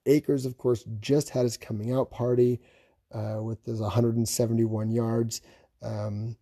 Akers, 0.07 0.45
of 0.45 0.59
course, 0.59 0.85
just 1.01 1.31
had 1.31 1.45
his 1.45 1.57
coming 1.57 1.93
out 1.93 2.11
party 2.11 2.61
uh, 3.13 3.39
with 3.43 3.65
his 3.65 3.81
171 3.81 4.91
yards. 4.91 5.41
Um, 5.83 6.37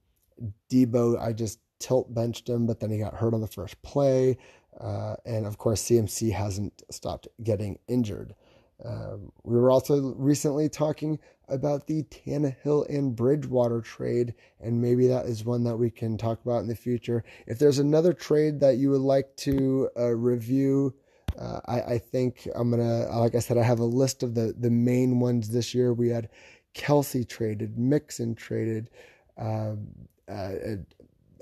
Deebo, 0.71 1.21
I 1.21 1.33
just 1.33 1.61
tilt 1.79 2.13
benched 2.13 2.49
him, 2.49 2.67
but 2.67 2.81
then 2.81 2.91
he 2.91 2.99
got 2.99 3.15
hurt 3.15 3.35
on 3.35 3.41
the 3.41 3.47
first 3.47 3.81
play. 3.83 4.37
Uh, 4.81 5.17
and 5.25 5.47
of 5.47 5.59
course, 5.59 5.83
CMC 5.83 6.33
hasn't 6.33 6.83
stopped 6.91 7.29
getting 7.43 7.79
injured. 7.89 8.35
Um, 8.85 9.33
we 9.45 9.57
were 9.57 9.71
also 9.71 10.15
recently 10.17 10.69
talking 10.69 11.19
about 11.49 11.87
the 11.87 12.03
Tannehill 12.05 12.89
and 12.89 13.15
Bridgewater 13.15 13.81
trade, 13.81 14.35
and 14.61 14.81
maybe 14.81 15.07
that 15.09 15.27
is 15.27 15.45
one 15.45 15.65
that 15.65 15.77
we 15.77 15.91
can 15.91 16.17
talk 16.17 16.41
about 16.45 16.61
in 16.61 16.69
the 16.69 16.75
future. 16.75 17.25
If 17.47 17.59
there's 17.59 17.79
another 17.79 18.13
trade 18.13 18.61
that 18.61 18.79
you 18.79 18.91
would 18.91 19.03
like 19.03 19.37
to 19.39 19.91
uh, 19.97 20.15
review, 20.15 20.95
uh, 21.39 21.61
I, 21.67 21.83
I, 21.83 21.99
think 21.99 22.49
I'm 22.55 22.71
gonna, 22.71 23.07
like 23.19 23.35
I 23.35 23.39
said, 23.39 23.59
I 23.59 23.63
have 23.63 23.79
a 23.79 23.85
list 23.85 24.23
of 24.23 24.35
the 24.35 24.55
the 24.59 24.71
main 24.71 25.19
ones 25.21 25.49
this 25.49 25.75
year. 25.75 25.93
We 25.95 26.09
had 26.09 26.29
Kelce 26.75 27.29
traded, 27.29 27.79
Mixon 27.79 28.35
traded, 28.35 28.91
um, 29.39 29.89
uh, 30.29 30.53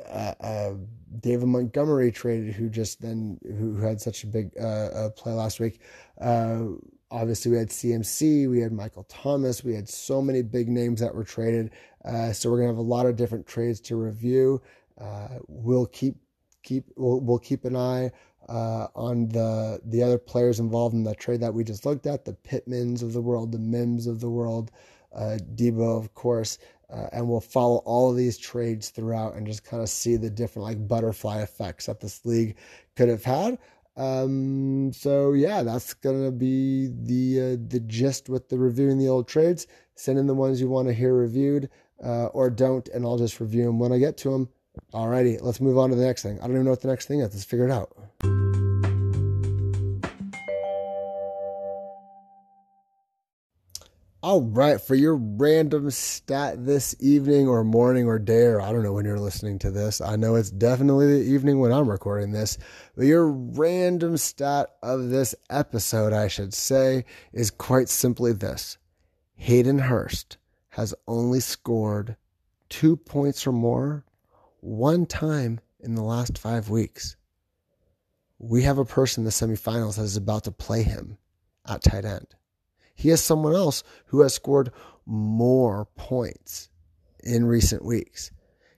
uh, 0.09 0.35
uh, 0.41 0.73
David 1.21 1.47
Montgomery 1.47 2.13
traded, 2.13 2.55
who 2.55 2.69
just 2.69 3.01
then 3.01 3.39
who, 3.43 3.77
had 3.77 4.01
such 4.01 4.25
a 4.25 4.27
big 4.27 4.51
uh, 4.59 5.11
play 5.17 5.33
last 5.33 5.61
week. 5.61 5.81
Uh, 6.21 6.61
obviously, 7.11 7.51
we 7.51 7.59
had 7.59 7.69
CMC, 7.69 8.49
we 8.49 8.61
had 8.61 8.73
Michael 8.73 9.05
Thomas, 9.05 9.65
we 9.65 9.75
had 9.75 9.89
so 9.89 10.23
many 10.23 10.43
big 10.43 10.69
names 10.69 11.01
that 11.01 11.15
were 11.15 11.25
traded. 11.25 11.71
Uh, 12.05 12.33
so 12.33 12.51
we're 12.51 12.59
gonna 12.59 12.69
have 12.69 12.79
a 12.79 12.83
lot 12.83 13.07
of 13.07 13.17
different 13.17 13.47
trades 13.47 13.81
to 13.81 13.97
review. 13.97 14.63
we'll 15.49 15.87
keep 15.87 16.17
keep 16.63 16.85
we'll, 16.97 17.21
we'll 17.21 17.39
keep 17.39 17.65
an 17.65 17.77
eye 17.77 18.11
uh, 18.51 18.89
on 18.95 19.29
the 19.29 19.81
the 19.85 20.03
other 20.03 20.19
players 20.19 20.61
involved 20.61 20.95
in 20.95 21.05
the 21.05 21.15
trade 21.15 21.41
that 21.41 21.55
we 21.55 21.65
just 21.65 21.87
looked 21.87 22.07
at, 22.07 22.25
the 22.25 22.33
Pittmans 22.33 23.03
of 23.03 23.13
the 23.13 23.21
world, 23.21 23.53
the 23.53 23.59
Mims 23.59 24.07
of 24.07 24.21
the 24.21 24.29
world, 24.29 24.71
uh, 25.15 25.39
Deebo, 25.55 25.97
of 25.97 26.15
course, 26.15 26.59
uh, 26.93 27.09
and 27.13 27.29
we'll 27.29 27.41
follow 27.41 27.79
all 27.85 28.11
of 28.11 28.17
these 28.17 28.39
trades 28.39 28.91
throughout 28.91 29.35
and 29.35 29.47
just 29.47 29.65
kind 29.65 29.83
of 29.83 29.89
see 29.89 30.17
the 30.17 30.31
different 30.31 30.67
like 30.67 30.89
butterfly 30.89 31.41
effects 31.41 31.87
that 31.87 32.01
this 32.01 32.25
league 32.25 32.57
could 32.97 33.09
have 33.09 33.25
had. 33.25 33.59
Um, 33.97 34.93
so 34.93 35.33
yeah, 35.33 35.63
that's 35.63 35.95
gonna 35.95 36.31
be 36.31 36.89
the 36.89 37.41
uh, 37.41 37.57
the 37.69 37.81
gist 37.81 38.29
with 38.29 38.49
the 38.49 38.59
reviewing 38.59 38.99
the 38.99 39.09
old 39.09 39.29
trades. 39.29 39.67
Send 39.95 40.19
in 40.19 40.27
the 40.27 40.35
ones 40.35 40.61
you 40.61 40.69
want 40.69 40.89
to 40.89 40.95
hear 40.95 41.15
reviewed, 41.15 41.69
uh, 42.03 42.27
or 42.27 42.49
don't, 42.49 42.89
and 42.89 43.05
I'll 43.05 43.19
just 43.19 43.41
review 43.41 43.65
them 43.65 43.79
when 43.79 43.93
I 43.93 43.99
get 43.99 44.17
to 44.19 44.31
them. 44.31 44.49
Alrighty, 44.95 45.43
let's 45.43 45.61
move 45.61 45.77
on 45.77 45.91
to 45.91 45.97
the 45.97 46.05
next 46.05 46.23
thing. 46.23 46.39
I 46.39 46.45
don't 46.45 46.53
even 46.53 46.65
know 46.65 46.71
what 46.71 46.81
the 46.81 46.89
next 46.89 47.07
thing 47.07 47.21
is. 47.21 47.35
Let's 47.35 47.45
figure 47.45 47.67
it 47.67 47.73
out. 47.73 48.40
All 54.31 54.43
right, 54.43 54.81
for 54.81 54.95
your 54.95 55.17
random 55.17 55.91
stat 55.91 56.65
this 56.65 56.95
evening 57.01 57.49
or 57.49 57.65
morning 57.65 58.07
or 58.07 58.21
day, 58.21 58.45
or 58.45 58.61
I 58.61 58.71
don't 58.71 58.85
know 58.85 58.93
when 58.93 59.05
you're 59.05 59.19
listening 59.19 59.59
to 59.59 59.73
this. 59.73 60.01
I 60.01 60.15
know 60.15 60.37
it's 60.37 60.53
definitely 60.53 61.09
the 61.09 61.29
evening 61.33 61.59
when 61.59 61.73
I'm 61.73 61.91
recording 61.91 62.31
this, 62.31 62.57
but 62.95 63.07
your 63.07 63.29
random 63.29 64.17
stat 64.17 64.69
of 64.85 65.11
this 65.11 65.35
episode, 65.51 66.13
I 66.13 66.29
should 66.29 66.55
say, 66.55 67.07
is 67.33 67.51
quite 67.51 67.89
simply 67.89 68.33
this 68.33 68.79
Hayden 69.35 69.81
Hurst 69.81 70.37
has 70.69 70.95
only 71.09 71.41
scored 71.41 72.15
two 72.69 72.97
points 72.97 73.49
or 73.49 73.53
more 73.53 74.05
one 74.61 75.07
time 75.07 75.59
in 75.81 75.97
the 75.97 76.05
last 76.05 76.39
five 76.39 76.69
weeks. 76.71 77.17
We 78.39 78.63
have 78.63 78.79
a 78.79 78.85
person 78.85 79.23
in 79.23 79.25
the 79.25 79.33
semifinals 79.33 79.97
that 79.97 80.03
is 80.03 80.17
about 80.17 80.45
to 80.45 80.53
play 80.53 80.85
him 80.85 81.19
at 81.67 81.83
tight 81.83 82.05
end. 82.05 82.29
He 83.01 83.09
has 83.09 83.23
someone 83.23 83.55
else 83.55 83.83
who 84.09 84.21
has 84.21 84.35
scored 84.35 84.73
more 85.07 85.89
points 85.97 86.69
in 87.25 87.47
recent 87.47 87.83
weeks. 87.83 88.31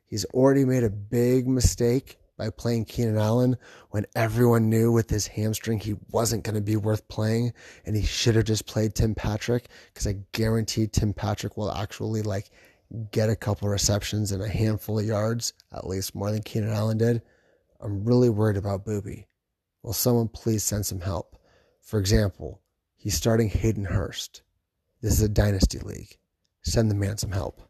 He's 0.06 0.24
already 0.26 0.64
made 0.64 0.84
a 0.84 0.90
big 0.90 1.48
mistake 1.48 2.18
by 2.38 2.50
playing 2.50 2.84
Keenan 2.84 3.18
Allen 3.18 3.56
when 3.90 4.06
everyone 4.14 4.70
knew 4.70 4.92
with 4.92 5.10
his 5.10 5.26
hamstring 5.26 5.80
he 5.80 5.96
wasn't 6.12 6.44
going 6.44 6.54
to 6.54 6.60
be 6.60 6.76
worth 6.76 7.08
playing 7.08 7.52
and 7.84 7.96
he 7.96 8.04
should 8.04 8.36
have 8.36 8.44
just 8.44 8.64
played 8.64 8.94
Tim 8.94 9.16
Patrick 9.16 9.66
because 9.92 10.06
I 10.06 10.18
guarantee 10.30 10.86
Tim 10.86 11.12
Patrick 11.12 11.56
will 11.56 11.72
actually 11.72 12.22
like 12.22 12.48
get 13.10 13.28
a 13.28 13.34
couple 13.34 13.68
receptions 13.68 14.30
and 14.30 14.40
a 14.40 14.48
handful 14.48 15.00
of 15.00 15.04
yards, 15.04 15.52
at 15.72 15.88
least 15.88 16.14
more 16.14 16.30
than 16.30 16.42
Keenan 16.42 16.70
Allen 16.70 16.98
did. 16.98 17.22
I'm 17.80 18.04
really 18.04 18.30
worried 18.30 18.56
about 18.56 18.84
Booby. 18.84 19.26
Will 19.82 19.92
someone 19.92 20.28
please 20.28 20.62
send 20.62 20.86
some 20.86 21.00
help? 21.00 21.36
For 21.80 21.98
example, 21.98 22.61
He's 23.02 23.16
starting 23.16 23.48
Hayden 23.48 23.86
Hurst. 23.86 24.42
This 25.00 25.14
is 25.14 25.22
a 25.22 25.28
dynasty 25.28 25.80
league. 25.80 26.16
Send 26.62 26.88
the 26.88 26.94
man 26.94 27.18
some 27.18 27.32
help. 27.32 27.60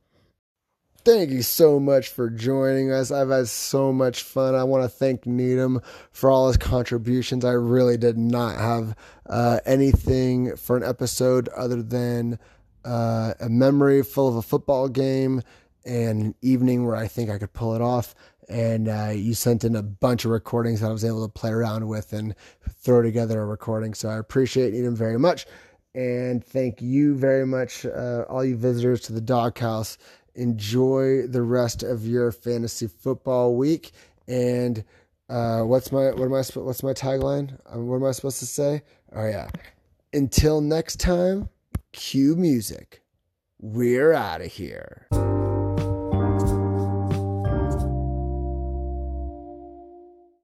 Thank 1.06 1.30
you 1.30 1.40
so 1.40 1.80
much 1.80 2.10
for 2.10 2.28
joining 2.28 2.92
us. 2.92 3.10
I've 3.10 3.30
had 3.30 3.48
so 3.48 3.94
much 3.94 4.24
fun. 4.24 4.54
I 4.54 4.64
want 4.64 4.84
to 4.84 4.90
thank 4.90 5.24
Needham 5.24 5.80
for 6.10 6.30
all 6.30 6.48
his 6.48 6.58
contributions. 6.58 7.46
I 7.46 7.52
really 7.52 7.96
did 7.96 8.18
not 8.18 8.58
have 8.58 8.94
uh, 9.24 9.60
anything 9.64 10.54
for 10.54 10.76
an 10.76 10.84
episode 10.84 11.48
other 11.48 11.82
than 11.82 12.38
uh, 12.84 13.32
a 13.40 13.48
memory 13.48 14.02
full 14.02 14.28
of 14.28 14.36
a 14.36 14.42
football 14.42 14.86
game 14.90 15.40
and 15.86 16.20
an 16.20 16.34
evening 16.42 16.84
where 16.84 16.96
I 16.96 17.08
think 17.08 17.30
I 17.30 17.38
could 17.38 17.54
pull 17.54 17.74
it 17.74 17.80
off 17.80 18.14
and 18.52 18.88
uh, 18.88 19.12
you 19.14 19.32
sent 19.32 19.64
in 19.64 19.74
a 19.74 19.82
bunch 19.82 20.26
of 20.26 20.30
recordings 20.30 20.80
that 20.80 20.88
I 20.88 20.92
was 20.92 21.04
able 21.04 21.26
to 21.26 21.32
play 21.32 21.50
around 21.50 21.88
with 21.88 22.12
and 22.12 22.34
throw 22.68 23.00
together 23.00 23.40
a 23.40 23.46
recording. 23.46 23.94
So 23.94 24.10
I 24.10 24.18
appreciate 24.18 24.74
you 24.74 24.90
very 24.90 25.18
much. 25.18 25.46
And 25.94 26.44
thank 26.44 26.82
you 26.82 27.14
very 27.14 27.46
much, 27.46 27.86
uh, 27.86 28.24
all 28.28 28.44
you 28.44 28.56
visitors 28.56 29.00
to 29.02 29.12
the 29.12 29.20
doghouse. 29.20 29.96
Enjoy 30.34 31.26
the 31.26 31.42
rest 31.42 31.82
of 31.82 32.06
your 32.06 32.30
fantasy 32.30 32.86
football 32.86 33.56
week. 33.56 33.92
And 34.28 34.84
uh, 35.28 35.62
what's 35.62 35.90
my 35.90 36.10
what 36.10 36.24
am 36.24 36.34
I 36.34 36.42
what's 36.60 36.82
my 36.82 36.92
tagline? 36.92 37.58
Um, 37.66 37.86
what 37.86 37.96
am 37.96 38.04
I 38.04 38.12
supposed 38.12 38.38
to 38.40 38.46
say? 38.46 38.82
Oh 39.14 39.26
yeah. 39.26 39.48
Until 40.12 40.60
next 40.60 41.00
time, 41.00 41.48
cue 41.92 42.36
music. 42.36 43.02
We're 43.60 44.12
out 44.12 44.40
of 44.40 44.52
here. 44.52 45.06